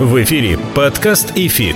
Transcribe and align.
В 0.00 0.22
эфире 0.22 0.60
подкаст 0.76 1.32
«ИФИТ». 1.34 1.74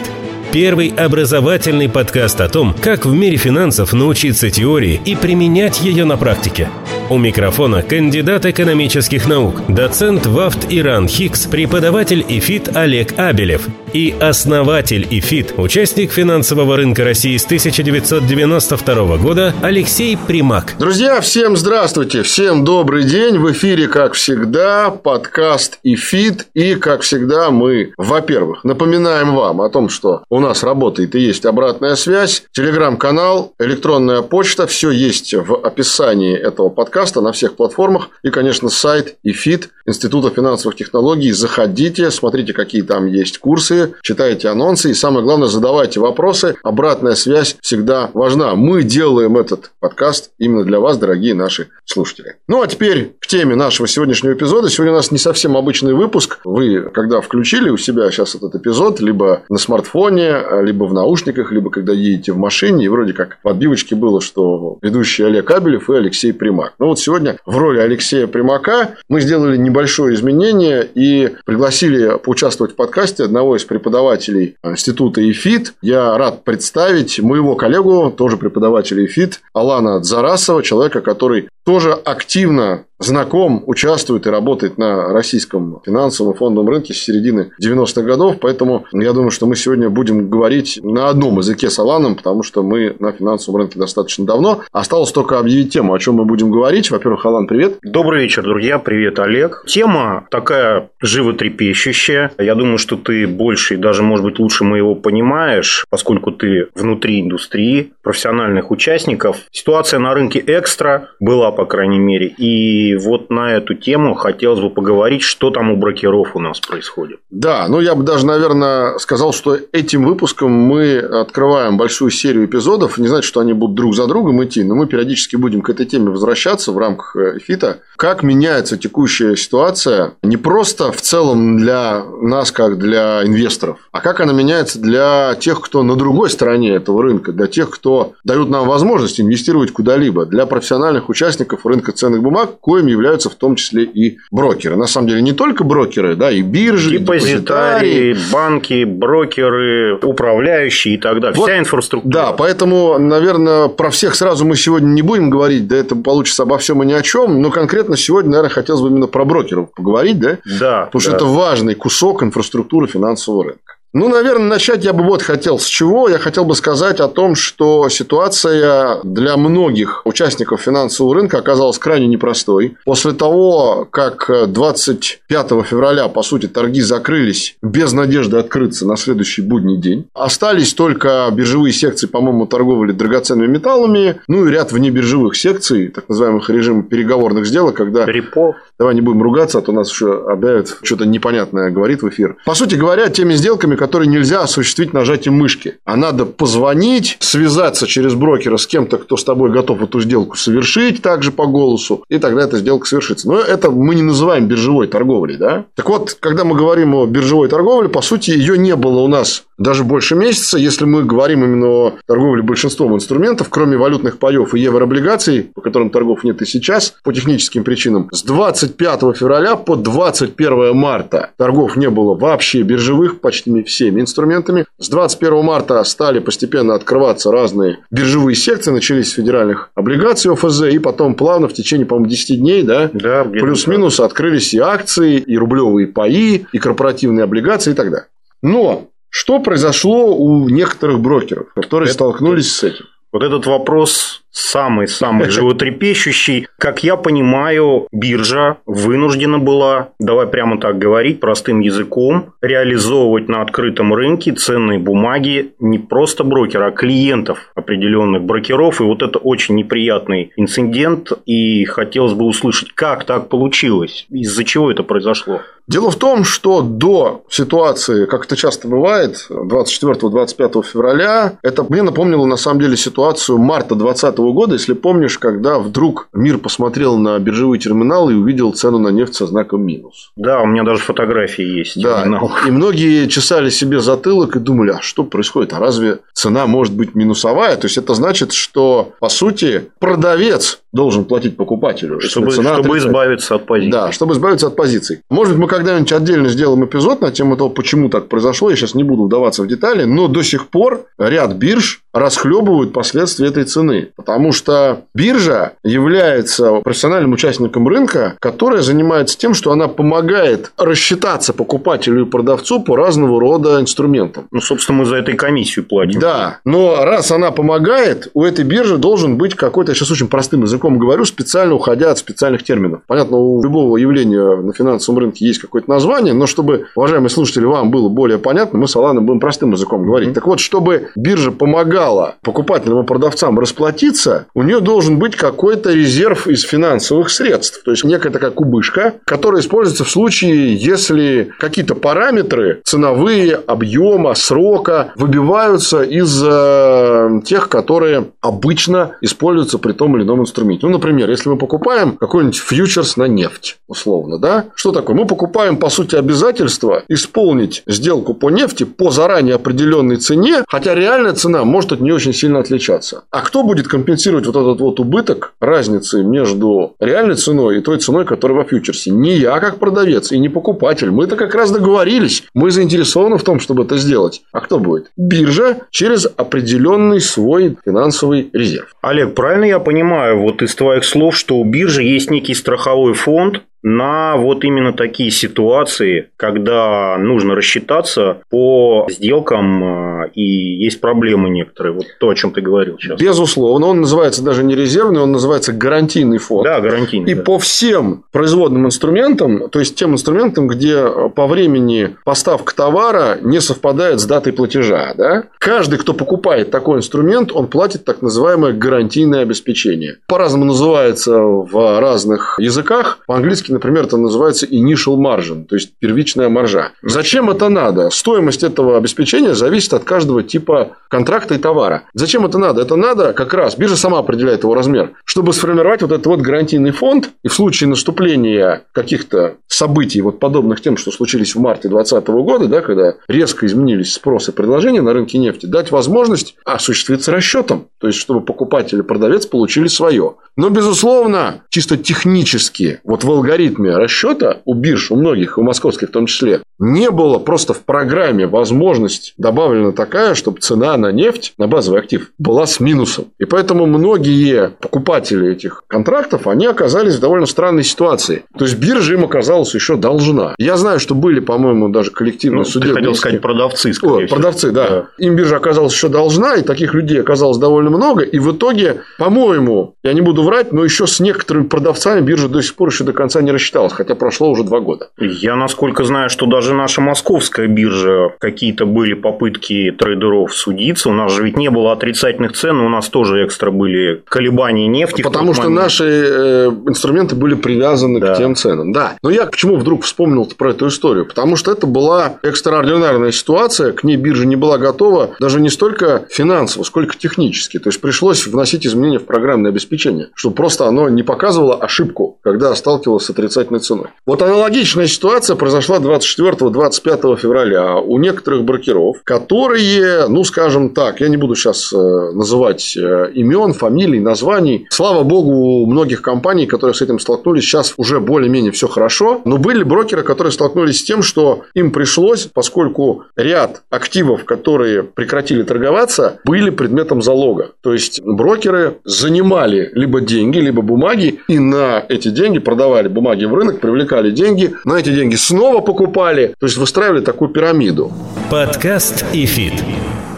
Первый 0.53 0.91
образовательный 0.91 1.89
подкаст 1.89 2.41
о 2.41 2.49
том, 2.49 2.73
как 2.73 3.05
в 3.05 3.13
мире 3.13 3.37
финансов 3.37 3.93
научиться 3.93 4.49
теории 4.49 5.01
и 5.05 5.17
применять 5.17 5.81
ее 5.81 6.05
на 6.05 6.17
практике– 6.17 6.69
у 7.11 7.19
микрофона 7.19 7.83
кандидат 7.83 8.47
экономических 8.47 9.27
наук, 9.27 9.63
доцент 9.69 10.27
ВАВТ 10.27 10.67
и 10.71 11.09
РАНХиГС, 11.09 11.47
преподаватель 11.47 12.25
ИФИТ 12.29 12.77
Олег 12.77 13.19
Абелев 13.19 13.67
и 13.93 14.15
основатель 14.21 15.07
ИФИТ, 15.11 15.55
участник 15.59 16.13
финансового 16.13 16.77
рынка 16.77 17.05
России 17.05 17.37
с 17.37 17.45
1992 17.45 19.17
года 19.19 19.55
Алексей 19.63 20.17
Примак. 20.17 20.75
Друзья, 20.79 21.21
всем 21.21 21.57
здравствуйте, 21.57 22.23
всем 22.23 22.65
добрый 22.65 23.05
день. 23.05 23.39
В 23.39 23.51
эфире, 23.53 23.89
как 23.89 24.15
всегда, 24.15 24.91
подкаст 24.91 25.79
ИФИТ. 25.83 26.47
И, 26.55 26.77
как 26.77 27.03
всегда, 27.03 27.51
мы, 27.51 27.93
во-первых, 27.99 28.65
напоминаем 28.65 29.35
вам 29.35 29.61
о 29.61 29.69
том, 29.69 29.89
что 29.89 30.23
у 30.31 30.41
нас 30.41 30.63
работает 30.63 31.15
и 31.15 31.21
есть 31.21 31.45
обратная 31.45 31.97
связь, 31.97 32.45
телеграм-канал, 32.53 33.53
электронная 33.59 34.23
почта, 34.23 34.67
все 34.67 34.91
есть 34.91 35.35
в 35.35 35.55
описании 35.55 36.37
этого 36.37 36.69
подкаста 36.69 36.92
подкаста 36.93 37.23
на 37.23 37.33
всех 37.33 37.57
платформах. 37.57 38.11
И, 38.23 38.29
конечно, 38.29 38.69
сайт 38.69 39.17
ИФИТ 39.23 39.71
Института 39.87 40.29
финансовых 40.29 40.77
технологий. 40.77 41.33
Заходите, 41.33 42.11
смотрите, 42.11 42.53
какие 42.53 42.83
там 42.83 43.07
есть 43.07 43.39
курсы, 43.39 43.95
читайте 44.03 44.49
анонсы. 44.49 44.91
И 44.91 44.95
самое 44.95 45.25
главное, 45.25 45.49
задавайте 45.49 46.01
вопросы. 46.01 46.55
Обратная 46.63 47.15
связь 47.15 47.57
всегда 47.63 48.11
важна. 48.13 48.55
Мы 48.57 48.83
делаем 48.83 49.39
этот 49.39 49.71
подкаст 49.81 50.33
именно 50.39 50.65
для 50.65 50.81
вас, 50.81 50.99
дорогие 50.99 51.33
наши 51.33 51.69
слушатели. 51.87 52.37
Ну, 52.47 52.61
а 52.61 52.67
теперь 52.67 53.17
к 53.21 53.27
теме 53.27 53.55
нашего 53.57 53.89
сегодняшнего 53.89 54.35
эпизода. 54.35 54.69
Сегодня 54.69 54.93
у 54.93 54.97
нас 54.97 55.11
не 55.11 55.19
совсем 55.19 55.57
обычный 55.57 55.95
выпуск. 55.95 56.41
Вы, 56.45 56.91
когда 56.93 57.23
включили 57.23 57.71
у 57.71 57.79
себя 57.79 58.11
сейчас 58.11 58.35
этот 58.35 58.55
эпизод, 58.55 59.01
либо 59.01 59.45
на 59.49 59.57
смартфоне, 59.57 60.43
либо 60.63 60.85
в 60.85 60.93
наушниках, 60.93 61.53
либо 61.53 61.71
когда 61.71 61.95
едете 61.95 62.33
в 62.33 62.37
машине, 62.37 62.85
и 62.85 62.89
вроде 62.89 63.15
как 63.15 63.39
в 63.43 63.49
отбивочке 63.49 63.95
было, 63.95 64.21
что 64.21 64.77
ведущий 64.83 65.23
Олег 65.23 65.47
Абелев 65.47 65.89
и 65.89 65.95
Алексей 65.95 66.35
Примак. 66.35 66.75
Ну, 66.83 66.89
вот 66.89 66.99
сегодня 66.99 67.37
в 67.47 67.59
роли 67.59 67.79
Алексея 67.79 68.27
Примака 68.27 68.97
мы 69.09 69.21
сделали 69.21 69.57
небольшое 69.57 70.17
изменение 70.17 70.85
и 70.85 71.31
пригласили 71.47 72.19
поучаствовать 72.19 72.73
в 72.73 72.75
подкасте 72.75 73.23
одного 73.23 73.55
из 73.55 73.63
преподавателей 73.63 74.57
института 74.65 75.21
ИФИТ. 75.31 75.75
Я 75.81 76.19
рад 76.19 76.43
представить 76.43 77.21
моего 77.21 77.55
коллегу, 77.55 78.11
тоже 78.11 78.37
преподавателя 78.37 79.07
ИФИТ, 79.07 79.43
Алана 79.53 80.01
Дзарасова, 80.01 80.65
человека, 80.65 81.03
который 81.03 81.51
тоже 81.65 81.93
активно 81.93 82.85
знаком, 83.03 83.63
участвует 83.67 84.27
и 84.27 84.31
работает 84.31 84.79
на 84.79 85.13
российском 85.13 85.81
финансовом 85.85 86.33
и 86.33 86.37
фондовом 86.37 86.69
рынке 86.69 86.95
с 86.95 86.99
середины 86.99 87.51
90-х 87.63 88.03
годов. 88.03 88.37
Поэтому 88.41 88.87
я 88.93 89.13
думаю, 89.13 89.31
что 89.31 89.47
мы 89.47 89.57
сегодня 89.57 89.91
будем 89.91 90.31
говорить 90.31 90.79
на 90.83 91.09
одном 91.09 91.39
языке 91.39 91.71
с 91.71 91.79
Аланом, 91.79 92.15
потому 92.15 92.43
что 92.43 92.63
мы 92.63 92.95
на 92.99 93.13
финансовом 93.13 93.61
рынке 93.61 93.79
достаточно 93.79 94.25
давно. 94.25 94.61
Осталось 94.73 95.13
только 95.13 95.39
объявить 95.39 95.73
тему, 95.73 95.95
о 95.95 95.99
чем 95.99 96.15
мы 96.15 96.25
будем 96.25 96.51
говорить. 96.51 96.91
Во-первых, 96.91 97.27
Алан, 97.27 97.47
привет. 97.47 97.79
Добрый 97.83 98.23
вечер, 98.23 98.43
друзья. 98.43 98.79
Привет, 98.79 99.19
Олег. 99.19 99.65
Тема 99.67 100.27
такая 100.31 100.91
животрепещущая. 101.01 102.33
Я 102.39 102.55
думаю, 102.55 102.79
что 102.79 102.97
ты 102.97 103.27
больше 103.27 103.75
и 103.75 103.79
даже, 103.79 104.03
может 104.03 104.25
быть, 104.25 104.39
лучше 104.39 104.65
моего 104.65 104.95
понимаешь, 104.95 105.85
поскольку 105.91 106.31
ты 106.31 106.69
внутри 106.75 107.21
индустрии, 107.21 107.93
профессиональных 108.03 108.71
участников. 108.71 109.39
Ситуация 109.51 109.99
на 110.01 110.15
рынке 110.15 110.43
экстра 110.45 111.11
была 111.21 111.53
по 111.53 111.65
крайней 111.67 111.99
мере. 111.99 112.29
И 112.29 112.97
вот 112.97 113.31
на 113.31 113.53
эту 113.53 113.75
тему 113.75 114.15
хотелось 114.15 114.61
бы 114.61 114.71
поговорить, 114.71 115.23
что 115.23 115.51
там 115.51 115.71
у 115.71 115.77
брокеров 115.77 116.35
у 116.35 116.41
нас 116.41 116.61
происходит. 116.61 117.21
Да, 117.31 117.67
ну 117.69 117.81
я 117.81 117.95
бы 117.95 118.03
даже, 118.03 118.27
наверное, 118.27 118.99
сказал, 118.99 119.33
что 119.33 119.57
этим 119.73 120.05
выпуском 120.05 120.51
мы 120.51 120.99
открываем 120.99 121.77
большую 121.77 122.11
серию 122.11 122.47
эпизодов. 122.47 122.99
Не 122.99 123.09
значит, 123.09 123.25
что 123.25 123.41
они 123.41 123.53
будут 123.53 123.77
друг 123.77 123.95
за 123.95 124.07
другом 124.07 124.43
идти, 124.45 124.65
но 124.65 124.75
мы 124.75 124.87
периодически 124.87 125.37
будем 125.37 125.63
к 125.63 125.71
этой 125.71 125.87
теме 125.87 126.11
возвращаться 126.11 126.73
в 126.73 126.79
рамках 126.79 127.17
э, 127.17 127.39
ФИТа. 127.39 127.79
Как 127.97 128.23
меняется 128.23 128.77
текущая 128.77 129.37
ситуация 129.37 130.13
не 130.23 130.37
просто 130.37 130.93
в 130.93 131.01
целом 131.01 131.59
для 131.59 132.05
нас, 132.21 132.51
как 132.53 132.79
для 132.79 133.25
инвесторов, 133.25 133.79
а 133.93 134.01
как 134.01 134.21
она 134.21 134.33
меняется 134.33 134.81
для 134.81 135.35
тех, 135.39 135.61
кто 135.61 135.83
на 135.83 135.97
другой 135.97 136.31
стороне 136.31 136.75
этого 136.75 137.03
рынка, 137.03 137.33
для 137.33 137.47
тех, 137.47 137.71
кто 137.71 137.92
дают 138.25 138.49
нам 138.49 138.67
возможность 138.67 139.21
инвестировать 139.21 139.73
куда-либо, 139.73 140.27
для 140.27 140.47
профессиональных 140.47 141.09
участников 141.09 141.67
рынка 141.67 141.93
ценных 141.93 142.23
бумаг, 142.23 142.61
коим 142.61 142.87
являются 142.87 143.31
в 143.31 143.35
том 143.35 143.57
числе 143.57 143.85
и 143.85 144.19
брокеры. 144.31 144.77
На 144.77 144.87
самом 144.87 145.09
деле 145.09 145.23
не 145.23 145.33
только 145.33 145.65
брокеры, 145.65 146.17
да, 146.17 146.31
и 146.31 146.43
биржи, 146.43 146.99
депозитарии, 146.99 148.17
банки, 148.33 148.85
брокеры, 148.85 149.99
управляющие 150.03 150.95
и 150.95 150.99
так 150.99 151.21
далее. 151.21 151.37
Вот, 151.37 151.49
Вся 151.49 151.59
инфраструктура. 151.59 152.13
Да, 152.13 152.33
поэтому, 152.33 152.99
наверное, 152.99 153.69
про 153.69 153.91
всех 153.91 154.15
сразу 154.15 154.45
мы 154.45 154.57
сегодня 154.57 154.89
не 154.89 155.03
будем 155.03 155.31
говорить, 155.31 155.67
да 155.69 155.77
это 155.77 155.97
получится 155.97 156.43
обо 156.45 156.59
всем 156.59 156.83
и 156.83 156.87
ни 156.87 156.93
о 156.93 157.03
чем, 157.03 157.41
но 157.41 157.51
конкретно 157.51 157.97
сегодня, 157.97 158.31
наверное, 158.31 158.51
хотелось 158.51 158.83
бы 158.83 158.89
именно 158.89 159.07
про 159.07 159.25
брокеров 159.25 159.73
поговорить, 159.75 160.19
да? 160.21 160.39
Да. 160.59 160.85
Потому 160.87 160.93
да. 160.93 161.01
что 161.01 161.17
это 161.17 161.25
важный 161.25 161.75
кусок 161.75 162.23
инфраструктуры 162.23 162.87
финансового 162.87 163.45
рынка. 163.45 163.72
Ну, 163.93 164.09
наверное, 164.09 164.49
начать 164.49 164.85
я 164.85 164.95
бы 164.95 165.05
вот 165.05 165.23
хотел 165.23 165.59
с 165.59 165.67
чего. 165.67 166.09
Я 166.09 166.19
хотел 166.19 166.45
бы 166.45 166.55
сказать 166.55 166.99
о 167.01 167.09
том, 167.09 167.35
что 167.35 167.89
ситуация 167.91 169.01
для 169.03 169.37
многих 169.37 170.07
участников 170.07 170.63
финансового 170.63 171.15
рынка 171.15 171.39
оказалась 171.39 171.79
крайне 171.79 172.07
непростой. 172.07 172.77
После 172.87 173.13
того, 173.13 173.87
как 173.91 174.31
25 174.49 175.49
февраля, 175.65 176.09
по 176.09 176.23
сути, 176.23 176.47
торги 176.47 176.81
закрылись 176.81 177.57
без 177.61 177.93
надежды 177.93 178.39
открыться 178.39 178.87
на 178.87 178.97
следующий 178.97 179.43
будний 179.43 179.77
день, 179.77 180.07
остались 180.15 180.73
только 180.73 181.29
биржевые 181.31 181.73
секции, 181.75 182.07
по-моему, 182.07 182.47
торговли 182.47 182.93
драгоценными 182.93 183.47
металлами, 183.47 184.21
ну 184.27 184.47
и 184.47 184.51
ряд 184.51 184.73
внебиржевых 184.73 185.37
секций, 185.37 185.89
так 185.89 186.09
называемых 186.09 186.49
режимов 186.49 186.89
переговорных 186.89 187.47
сделок, 187.47 187.77
когда... 187.77 188.07
Репо. 188.07 188.57
Давай 188.79 188.95
не 188.95 189.03
будем 189.03 189.23
ругаться, 189.23 189.59
а 189.59 189.63
то 189.63 189.73
нас 189.73 189.91
еще 189.91 190.25
объявят 190.29 190.79
что-то 190.83 191.05
непонятное 191.05 191.71
говорит 191.71 192.03
в 192.03 192.09
эфир. 192.09 192.37
По 192.45 192.55
сути 192.55 192.75
говоря, 192.75 193.09
теми 193.09 193.35
сделками, 193.35 193.77
которые 193.83 194.07
нельзя 194.07 194.43
осуществить 194.43 194.93
нажатием 194.93 195.35
мышки. 195.35 195.79
А 195.85 195.97
надо 195.97 196.25
позвонить, 196.25 197.17
связаться 197.19 197.89
через 197.89 198.15
брокера 198.15 198.57
с 198.57 198.69
кем-то, 198.69 198.97
кто 198.97 199.17
с 199.17 199.25
тобой 199.25 199.51
готов 199.51 199.83
эту 199.83 200.01
сделку 200.01 200.37
совершить, 200.37 201.03
также 201.03 201.33
по 201.33 201.47
голосу, 201.47 202.05
и 202.09 202.19
тогда 202.19 202.45
эта 202.45 202.59
сделка 202.59 202.87
совершится. 202.87 203.27
Но 203.27 203.41
это 203.41 203.73
мы 203.73 203.97
не 203.97 204.03
называем 204.03 204.47
биржевой 204.47 204.87
торговлей. 204.87 205.37
Да? 205.37 205.65
Так 205.75 205.89
вот, 205.89 206.17
когда 206.21 206.45
мы 206.45 206.55
говорим 206.55 206.95
о 206.95 207.07
биржевой 207.07 207.49
торговле, 207.49 207.89
по 207.89 208.03
сути, 208.03 208.31
ее 208.31 208.57
не 208.57 208.77
было 208.77 209.01
у 209.01 209.09
нас 209.09 209.47
даже 209.63 209.85
больше 209.85 210.15
месяца, 210.17 210.59
если 210.59 210.85
мы 210.85 211.05
говорим 211.05 211.45
именно 211.45 211.67
о 211.67 211.95
торговле 212.07 212.43
большинством 212.43 212.95
инструментов, 212.95 213.49
кроме 213.49 213.77
валютных 213.77 214.19
паев 214.19 214.55
и 214.55 214.61
еврооблигаций, 214.61 215.51
по 215.55 215.61
которым 215.61 215.91
торгов 215.91 216.25
нет 216.25 216.43
и 216.43 216.47
сейчас, 216.47 216.95
по 217.05 217.13
техническим 217.13 217.63
причинам, 217.63 218.09
с 218.13 218.23
25 218.23 219.17
февраля 219.17 219.57
по 219.57 219.77
21 219.77 220.77
марта 220.77 221.31
торгов 221.37 221.77
не 221.77 221.91
было 221.91 222.15
вообще 222.15 222.63
биржевых, 222.63 223.21
почти 223.21 223.51
всеми 223.73 224.01
инструментами. 224.01 224.67
С 224.79 224.89
21 224.89 225.43
марта 225.43 225.83
стали 225.85 226.19
постепенно 226.19 226.75
открываться 226.75 227.33
разные 227.33 227.79
биржевые 227.91 228.37
секции, 228.37 228.71
начались 228.71 229.11
с 229.11 229.15
федеральных 229.15 229.71
облигаций 229.75 230.33
ОФЗ, 230.33 230.63
и 230.73 230.79
потом 230.79 231.15
плавно 231.15 231.49
в 231.49 231.55
течение, 231.55 231.87
по-моему, 231.87 232.11
10 232.11 232.39
дней, 232.39 232.63
да, 232.63 232.91
да 232.93 233.25
плюс-минус 233.25 234.01
открылись 234.01 234.55
и 234.55 234.59
акции, 234.59 235.19
и 235.19 235.37
рублевые 235.37 235.89
паи, 235.89 236.47
и 236.53 236.59
корпоративные 236.59 237.25
облигации 237.25 237.73
и 237.73 237.75
так 237.75 237.91
далее. 237.91 238.07
Но 238.43 238.89
что 239.09 239.39
произошло 239.41 240.17
у 240.17 240.49
некоторых 240.49 241.01
брокеров, 241.01 241.53
которые 241.55 241.87
это, 241.87 241.95
столкнулись 241.95 242.55
с 242.55 242.65
этим? 242.65 242.87
Вот 243.13 243.23
этот 243.23 243.47
вопрос 243.47 244.23
самый-самый 244.33 245.29
животрепещущий. 245.31 246.49
Как 246.59 246.83
я 246.83 246.97
понимаю, 246.97 247.87
биржа 247.93 248.57
вынуждена 248.67 249.39
была, 249.39 249.91
давай 249.99 250.27
прямо 250.27 250.59
так 250.59 250.79
говорить, 250.79 251.21
простым 251.21 251.61
языком, 251.61 252.35
реализовывать 252.41 253.29
на 253.29 253.43
открытом 253.43 253.95
рынке 253.95 254.33
ценные 254.33 254.79
бумаги 254.79 255.55
не 255.61 255.79
просто 255.79 256.25
брокера, 256.25 256.67
а 256.67 256.71
клиентов 256.71 257.51
определенных 257.55 258.23
брокеров. 258.23 258.81
И 258.81 258.85
вот 258.85 259.03
это 259.03 259.19
очень 259.19 259.55
неприятный 259.55 260.33
инцидент. 260.37 261.13
И 261.27 261.65
хотелось 261.65 262.15
бы 262.15 262.25
услышать, 262.25 262.73
как 262.73 263.05
так 263.05 263.29
получилось, 263.29 264.07
из-за 264.11 264.45
чего 264.45 264.71
это 264.71 264.83
произошло. 264.83 265.41
Дело 265.69 265.91
в 265.91 265.97
том, 265.97 266.25
что 266.25 266.61
до 266.61 267.25
ситуации, 267.31 268.07
как 268.07 268.25
это 268.25 268.37
часто 268.37 268.67
бывает, 268.67 269.29
24-25 269.31 270.63
февраля, 270.65 271.39
это 271.43 271.63
мне 271.63 271.83
напомнило 271.83 272.27
на 272.27 272.37
самом 272.37 272.61
деле 272.61 272.77
ситуацию 272.77 273.39
марта 273.39 273.77
2020 273.77 274.19
года, 274.31 274.55
если 274.55 274.75
помнишь, 274.75 275.19
когда 275.19 275.59
вдруг 275.59 276.09
мир 276.13 276.39
посмотрел 276.39 276.97
на 276.97 277.19
биржевые 277.19 277.59
терминалы 277.59 278.13
и 278.13 278.17
увидел 278.17 278.53
цену 278.53 278.79
на 278.79 278.89
нефть 278.89 279.15
со 279.15 279.27
знаком 279.27 279.63
минус. 279.63 280.13
Да, 280.17 280.41
у 280.41 280.47
меня 280.47 280.63
даже 280.63 280.81
фотографии 280.81 281.45
есть. 281.45 281.83
Да, 281.83 282.05
и 282.47 282.51
многие 282.51 283.09
чесали 283.09 283.51
себе 283.51 283.81
затылок 283.81 284.37
и 284.37 284.39
думали, 284.39 284.71
а 284.71 284.81
что 284.81 285.03
происходит, 285.05 285.53
а 285.53 285.59
разве 285.59 285.99
цена 286.13 286.47
может 286.47 286.75
быть 286.75 286.95
минусовая? 286.95 287.57
То 287.57 287.67
есть, 287.67 287.79
это 287.79 287.95
значит, 287.95 288.33
что, 288.33 288.93
по 289.01 289.09
сути, 289.09 289.71
продавец 289.81 290.61
должен 290.73 291.05
платить 291.05 291.37
покупателю. 291.37 292.01
Чтобы, 292.01 292.31
чтобы 292.31 292.79
избавиться 292.79 293.35
от 293.35 293.47
позиций. 293.47 293.73
Да, 293.73 293.93
чтобы 293.93 294.15
избавиться 294.15 294.47
от 294.47 294.57
позиций. 294.57 295.01
Может 295.11 295.35
быть, 295.35 295.43
мы 295.43 295.49
когда-нибудь 295.49 295.93
отдельно 295.93 296.29
сделаем 296.29 296.65
эпизод 296.65 297.01
на 297.01 297.11
тему 297.11 297.37
того, 297.37 297.51
почему 297.51 297.89
так 297.89 298.09
произошло. 298.09 298.51
Я 298.51 298.57
сейчас 298.57 298.75
не 298.75 298.85
буду 298.85 299.05
вдаваться 299.05 299.43
в 299.43 299.47
детали, 299.47 299.85
но 299.85 300.09
до 300.09 300.23
сих 300.23 300.49
пор 300.49 300.87
ряд 300.99 301.35
бирж 301.35 301.83
расхлебывают 301.93 302.73
последствия 302.73 303.29
этой 303.29 303.45
цены. 303.45 303.91
Потому 303.97 304.33
что 304.33 304.83
биржа 304.95 305.53
является 305.63 306.61
профессиональным 306.61 307.13
участником 307.13 307.69
рынка, 307.69 308.17
которая 308.21 308.63
занимается 308.63 309.19
тем, 309.19 309.35
что 309.35 309.53
она 309.53 309.69
помогает 309.69 310.53
рассчитаться 310.57 311.33
покупателю 311.33 312.03
и 312.03 312.09
продавцу 312.09 312.63
по 312.63 312.77
разного 312.77 313.21
рода 313.21 313.61
инструментам. 313.61 314.27
Ну, 314.31 314.41
собственно, 314.41 314.79
мы 314.79 314.85
за 314.85 314.97
это 314.97 315.13
и 315.13 315.15
комиссию 315.15 315.67
платим. 315.67 316.01
Да, 316.01 316.39
но 316.45 316.85
раз 316.85 317.11
она 317.11 317.31
помогает, 317.31 318.09
у 318.15 318.25
этой 318.25 318.45
биржи 318.45 318.79
должен 318.79 319.17
быть 319.17 319.35
какой-то, 319.35 319.73
я 319.73 319.75
сейчас 319.75 319.91
очень 319.91 320.09
простым 320.09 320.43
языком 320.43 320.79
говорю, 320.79 321.05
специально 321.05 321.55
уходя 321.55 321.91
от 321.91 321.99
специальных 321.99 322.43
терминов. 322.43 322.81
Понятно, 322.87 323.17
у 323.19 323.43
любого 323.43 323.77
явления 323.77 324.37
на 324.37 324.53
финансовом 324.53 324.99
рынке 324.99 325.27
есть 325.27 325.41
какое-то 325.41 325.69
название, 325.69 326.15
но 326.15 326.27
чтобы, 326.27 326.67
уважаемые 326.75 327.11
слушатели, 327.11 327.45
вам 327.45 327.71
было 327.71 327.89
более 327.89 328.19
понятно, 328.19 328.59
мы 328.59 328.69
с 328.69 328.77
Аланом 328.77 329.07
будем 329.07 329.21
простым 329.21 329.53
языком 329.53 329.85
говорить. 329.85 330.11
Mm-hmm. 330.11 330.15
Так 330.15 330.27
вот, 330.27 330.41
чтобы 330.41 330.91
биржа 330.97 331.31
помогала 331.31 331.82
покупателям 332.23 332.83
и 332.83 332.87
продавцам 332.87 333.39
расплатиться, 333.39 334.27
у 334.35 334.43
нее 334.43 334.61
должен 334.61 334.99
быть 334.99 335.17
какой-то 335.17 335.73
резерв 335.73 336.27
из 336.27 336.43
финансовых 336.43 337.11
средств. 337.11 337.63
То 337.65 337.71
есть, 337.71 337.85
некая 337.85 338.11
такая 338.11 338.31
кубышка, 338.31 338.95
которая 339.05 339.41
используется 339.41 339.85
в 339.85 339.91
случае, 339.91 340.55
если 340.55 341.33
какие-то 341.39 341.75
параметры 341.75 342.61
ценовые, 342.65 343.41
объема, 343.47 344.15
срока 344.15 344.93
выбиваются 344.97 345.83
из 345.83 346.23
э, 346.25 347.21
тех, 347.25 347.49
которые 347.49 348.09
обычно 348.21 348.97
используются 349.01 349.59
при 349.59 349.73
том 349.73 349.97
или 349.97 350.05
ином 350.05 350.23
инструменте. 350.23 350.67
Ну, 350.67 350.73
например, 350.73 351.11
если 351.11 351.29
мы 351.29 351.37
покупаем 351.37 351.97
какой-нибудь 351.97 352.39
фьючерс 352.39 352.97
на 352.97 353.05
нефть, 353.05 353.59
условно, 353.69 354.19
да, 354.19 354.47
что 354.55 354.73
такое? 354.73 354.97
Мы 354.97 355.07
покупаем, 355.07 355.57
по 355.57 355.69
сути, 355.69 355.97
обязательство 355.97 356.83
исполнить 356.89 357.63
сделку 357.67 358.15
по 358.15 358.31
нефти 358.31 358.65
по 358.65 358.91
заранее 358.91 359.37
определенной 359.37 359.97
цене, 359.97 360.45
хотя 360.49 360.75
реальная 360.75 361.13
цена 361.13 361.45
может 361.45 361.72
от 361.73 361.81
нее 361.81 361.95
очень 361.95 362.13
сильно 362.13 362.39
отличаться. 362.39 363.05
А 363.11 363.21
кто 363.23 363.43
будет 363.43 363.69
компенсировать 363.69 364.27
вот 364.27 364.37
этот 364.37 364.61
вот 364.61 364.81
убыток 364.81 365.35
разницы 365.41 366.03
между 366.03 366.75
реальной 366.81 367.17
ценой 367.17 367.59
и 367.59 367.61
той 367.61 367.79
ценой, 367.79 368.05
которая 368.05 368.39
во 368.39 368.45
фьючерсе? 368.45 368.91
Не 368.91 369.17
я 369.17 369.39
как 369.41 369.59
продавец 369.59 370.13
и 370.13 370.19
не 370.19 370.29
покупатель. 370.29 370.91
Мы-то 370.91 371.17
как 371.17 371.35
раз 371.35 371.51
договорились. 371.51 372.25
Мы 372.35 372.51
заинтересованы 372.51 373.19
в 373.19 373.25
том, 373.25 373.41
чтобы 373.41 373.65
это 373.65 373.77
сделать. 373.77 374.23
А 374.33 374.41
кто 374.41 374.59
будет? 374.59 374.91
Биржа 374.97 375.59
через 375.71 376.07
определенный 376.17 377.01
свой 377.01 377.57
финансовый 377.65 378.31
резерв. 378.33 378.75
Олег, 378.83 379.15
правильно 379.15 379.45
я 379.45 379.59
понимаю, 379.59 380.21
вот 380.21 380.43
из 380.43 380.55
твоих 380.55 380.85
слов, 380.85 381.17
что 381.17 381.37
у 381.37 381.45
биржи 381.45 381.83
есть 381.83 382.11
некий 382.11 382.35
страховой 382.35 382.95
фонд, 382.95 383.43
на 383.63 384.17
вот 384.17 384.45
именно 384.45 384.73
такие 384.73 385.11
ситуации, 385.11 386.11
когда 386.17 386.97
нужно 386.99 387.35
рассчитаться 387.35 388.19
по 388.29 388.87
сделкам 388.91 390.05
э, 390.05 390.11
и 390.15 390.23
есть 390.23 390.81
проблемы 390.81 391.31
некоторые. 391.31 391.75
Вот 391.75 391.87
то, 392.01 392.09
о 392.09 392.15
чем 392.15 392.33
ты 392.33 392.41
говорил 392.41 392.79
сейчас. 392.79 393.01
Безусловно. 393.01 393.67
Он 393.67 393.81
называется 393.83 394.23
даже 394.23 394.43
не 394.43 394.55
резервный, 394.55 395.01
он 395.01 395.13
называется 395.13 395.53
гарантийный 395.53 396.19
фонд. 396.19 396.45
Да, 396.45 396.61
гарантийный. 396.61 397.13
И 397.13 397.15
да. 397.15 397.23
по 397.23 397.39
всем 397.39 398.05
производным 398.11 398.67
инструментам, 398.67 399.49
то 399.49 399.59
есть 399.61 399.77
тем 399.77 399.93
инструментам, 399.93 400.49
где 400.49 400.85
по 401.15 401.27
времени 401.27 401.97
поставка 402.05 402.55
товара 402.55 403.19
не 403.21 403.41
совпадает 403.41 404.01
с 404.01 404.05
датой 404.05 404.33
платежа, 404.33 404.95
да, 404.97 405.25
каждый, 405.39 405.79
кто 405.79 405.93
покупает 405.95 406.51
такой 406.51 406.79
инструмент, 406.79 407.33
он 407.33 407.47
платит 407.47 407.85
так 407.85 408.03
называемое 408.03 408.53
гарантийное 408.53 409.21
обеспечение. 409.21 409.99
По-разному 410.07 410.47
называется 410.47 411.19
в 411.21 411.81
разных 411.81 412.37
языках. 412.39 412.99
По-английски 413.07 413.52
например, 413.53 413.85
это 413.85 413.97
называется 413.97 414.47
initial 414.47 414.97
margin, 414.97 415.45
то 415.45 415.55
есть 415.55 415.73
первичная 415.79 416.29
маржа. 416.29 416.73
Зачем 416.83 417.31
это 417.31 417.49
надо? 417.49 417.91
Стоимость 417.91 418.43
этого 418.43 418.77
обеспечения 418.77 419.35
зависит 419.35 419.75
от 419.75 419.85
каждого 419.85 420.23
типа 420.23 420.77
контракта 420.89 421.35
и 421.35 421.39
товара. 421.39 421.85
Зачем 421.95 422.27
это 422.27 422.39
надо? 422.39 422.63
Это 422.63 422.77
надо 422.77 423.13
как 423.13 423.35
раз, 423.35 423.57
биржа 423.57 423.77
сама 423.77 423.99
определяет 423.99 424.43
его 424.43 424.55
размер, 424.55 424.93
чтобы 425.05 425.33
сформировать 425.33 425.83
вот 425.83 425.93
этот 425.93 426.07
вот 426.07 426.21
гарантийный 426.21 426.71
фонд, 426.71 427.11
и 427.23 427.29
в 427.29 427.35
случае 427.35 427.69
наступления 427.69 428.65
каких-то 428.73 429.37
событий, 429.47 430.01
вот 430.01 430.19
подобных 430.19 430.61
тем, 430.61 430.77
что 430.77 430.91
случились 430.91 431.35
в 431.35 431.41
марте 431.41 431.69
2020 431.69 432.09
года, 432.09 432.47
да, 432.47 432.61
когда 432.61 432.95
резко 433.09 433.47
изменились 433.47 433.93
спрос 433.93 434.29
и 434.29 434.33
предложение 434.33 434.83
на 434.83 434.93
рынке 434.93 435.19
нефти, 435.19 435.47
дать 435.47 435.71
возможность 435.71 436.37
осуществиться 436.45 437.13
расчетом, 437.13 437.69
то 437.79 437.87
есть, 437.87 437.99
чтобы 437.99 438.21
покупатель 438.21 438.79
и 438.79 438.83
продавец 438.83 439.27
получили 439.27 439.69
свое. 439.69 440.15
Но, 440.37 440.49
безусловно, 440.49 441.43
чисто 441.51 441.77
технически, 441.77 442.81
вот 442.85 443.05
в 443.05 443.11
алгоритме 443.11 443.42
расчета 443.51 444.39
у 444.45 444.55
бирж, 444.55 444.91
у 444.91 444.97
многих, 444.97 445.39
у 445.39 445.43
московских 445.43 445.89
в 445.89 445.93
том 445.93 446.07
числе, 446.07 446.41
не 446.59 446.91
было 446.91 447.19
просто 447.19 447.55
в 447.55 447.65
программе 447.65 448.27
возможность 448.27 449.15
добавлена 449.19 449.73
такая, 449.73 450.15
чтобы 450.15 450.39
цена 450.39 450.77
на 450.77 450.93
нефть, 450.93 451.35
на 451.37 451.49
базовый 451.49 451.81
актив, 451.81 452.13
была 452.19 452.47
с 452.47 452.61
минусом. 452.61 453.07
И 453.19 453.25
поэтому 453.25 453.67
многие 453.67 454.51
покупатели 454.61 455.33
этих 455.33 455.65
контрактов, 455.67 456.29
они 456.29 456.47
оказались 456.47 456.97
в 456.97 457.01
довольно 457.01 457.27
странной 457.27 457.65
ситуации. 457.65 458.25
То 458.39 458.45
есть, 458.45 458.59
биржа 458.59 458.95
им 458.95 459.05
оказалась 459.05 459.53
еще 459.55 459.77
должна. 459.77 460.37
Я 460.39 460.57
знаю, 460.57 460.79
что 460.79 460.95
были, 460.95 461.19
по-моему, 461.19 461.69
даже 461.69 461.91
коллективные 461.91 462.41
ну, 462.41 462.45
судебные... 462.45 462.75
Ты 462.75 462.81
хотел 462.81 462.95
сказать 462.95 463.21
продавцы, 463.21 463.73
скорее 463.73 464.07
О, 464.07 464.09
Продавцы, 464.09 464.53
да. 464.53 464.69
да. 464.69 464.87
Им 464.99 465.17
биржа 465.17 465.37
оказалась 465.37 465.73
еще 465.73 465.89
должна, 465.89 466.37
и 466.37 466.43
таких 466.43 466.75
людей 466.75 467.01
оказалось 467.01 467.39
довольно 467.39 467.71
много. 467.71 468.03
И 468.03 468.21
в 468.21 468.33
итоге, 468.33 468.83
по-моему, 468.99 469.75
я 469.83 469.95
не 469.95 470.01
буду 470.01 470.23
врать, 470.23 470.53
но 470.53 470.63
еще 470.63 470.87
с 470.87 471.01
некоторыми 471.01 471.47
продавцами 471.47 472.01
биржа 472.01 472.29
до 472.29 472.41
сих 472.41 472.55
пор 472.55 472.69
еще 472.69 472.85
до 472.85 472.93
конца 472.93 473.21
не 473.21 473.32
рассчиталась, 473.33 473.73
хотя 473.73 473.95
прошло 473.95 474.31
уже 474.31 474.45
два 474.45 474.61
года. 474.61 474.91
Я, 474.99 475.37
насколько 475.37 475.85
знаю, 475.85 476.11
что 476.11 476.27
даже 476.27 476.55
наша 476.55 476.81
московская 476.81 477.47
биржа, 477.47 478.15
какие-то 478.19 478.67
были 478.67 478.95
попытки 478.95 479.75
трейдеров 479.77 480.35
судиться. 480.35 480.89
У 480.91 480.93
нас 480.93 481.13
же 481.13 481.25
ведь 481.25 481.37
не 481.37 481.51
было 481.51 481.73
отрицательных 481.73 482.33
цен, 482.33 482.61
у 482.61 482.69
нас 482.69 482.89
тоже 482.89 483.25
экстра 483.25 483.51
были 483.51 484.03
колебания 484.09 484.67
нефти. 484.67 485.03
Потому 485.03 485.35
что 485.35 485.45
момент. 485.45 485.63
наши 485.63 485.85
э, 485.85 486.47
инструменты 486.67 487.17
были 487.17 487.35
привязаны 487.35 488.01
да. 488.01 488.15
к 488.15 488.19
тем 488.19 488.35
ценам. 488.35 488.73
Да. 488.73 488.95
Но 489.03 489.11
я 489.11 489.27
почему 489.27 489.57
вдруг 489.57 489.85
вспомнил 489.85 490.27
про 490.37 490.51
эту 490.51 490.69
историю? 490.69 491.07
Потому 491.07 491.37
что 491.37 491.53
это 491.53 491.67
была 491.67 492.15
экстраординарная 492.23 493.11
ситуация, 493.11 493.73
к 493.73 493.85
ней 493.85 493.97
биржа 493.97 494.27
не 494.27 494.37
была 494.37 494.59
готова 494.59 495.11
даже 495.19 495.41
не 495.41 495.49
столько 495.49 496.05
финансово, 496.11 496.65
сколько 496.65 496.97
технически. 496.97 497.59
То 497.59 497.69
есть 497.69 497.81
пришлось 497.81 498.27
вносить 498.27 498.67
изменения 498.67 498.99
в 498.99 499.07
программное 499.07 499.51
обеспечение 499.51 500.11
чтобы 500.15 500.35
просто 500.35 500.67
оно 500.67 500.89
не 500.89 501.03
показывало 501.03 501.57
ошибку, 501.57 502.19
когда 502.23 502.55
сталкивалось 502.55 503.07
с 503.07 503.11
отрицательной 503.23 503.61
ценой. 503.61 503.87
Вот 504.07 504.23
аналогичная 504.23 504.87
ситуация 504.87 505.37
произошла 505.37 505.79
24-25 505.79 507.17
февраля 507.17 507.77
у 507.77 507.99
некоторых 507.99 508.45
брокеров, 508.45 508.97
которые, 509.05 510.09
ну, 510.09 510.25
скажем 510.25 510.71
так, 510.71 511.01
я 511.01 511.09
не 511.09 511.17
буду 511.17 511.35
сейчас 511.35 511.73
э, 511.73 511.77
называть 511.77 512.77
э, 512.77 513.11
имен, 513.15 513.53
фамилий, 513.53 514.01
названий. 514.01 514.67
Слава 514.71 515.03
богу, 515.05 515.63
у 515.63 515.67
многих 515.67 516.03
компаний, 516.03 516.47
которые 516.47 516.75
с 516.75 516.83
этим 516.83 516.99
столкнулись, 516.99 517.45
сейчас 517.45 517.75
уже 517.77 518.01
более-менее 518.01 518.53
все 518.53 518.67
хорошо. 518.67 519.21
Но 519.25 519.39
были 519.39 519.63
брокеры, 519.63 520.03
которые 520.03 520.33
столкнулись 520.33 520.81
с 520.81 520.85
тем, 520.85 521.03
что 521.03 521.43
им 521.55 521.71
пришлось, 521.71 522.29
поскольку 522.33 523.05
ряд 523.17 523.63
активов, 523.71 524.25
которые 524.25 524.83
прекратили 524.83 525.43
торговаться, 525.43 526.21
были 526.25 526.51
предметом 526.51 527.03
залога. 527.03 527.53
То 527.61 527.73
есть 527.73 528.03
брокеры 528.03 528.79
занимали 528.85 529.71
либо 529.75 530.01
деньги, 530.01 530.39
либо 530.39 530.63
бумаги, 530.63 531.21
и 531.29 531.39
на 531.39 531.85
эти 531.89 532.09
деньги 532.09 532.39
продавали 532.39 532.89
бумаги 532.89 533.12
в 533.21 533.35
рынок, 533.35 533.61
привлекали 533.61 534.11
деньги, 534.11 534.55
на 534.65 534.79
эти 534.79 534.93
деньги 534.93 535.17
снова 535.17 535.61
покупали, 535.61 536.35
то 536.39 536.47
есть 536.47 536.57
выстраивали 536.57 537.01
такую 537.01 537.31
пирамиду. 537.31 537.93
Подкаст 538.31 539.05
ИФИТ. 539.13 539.55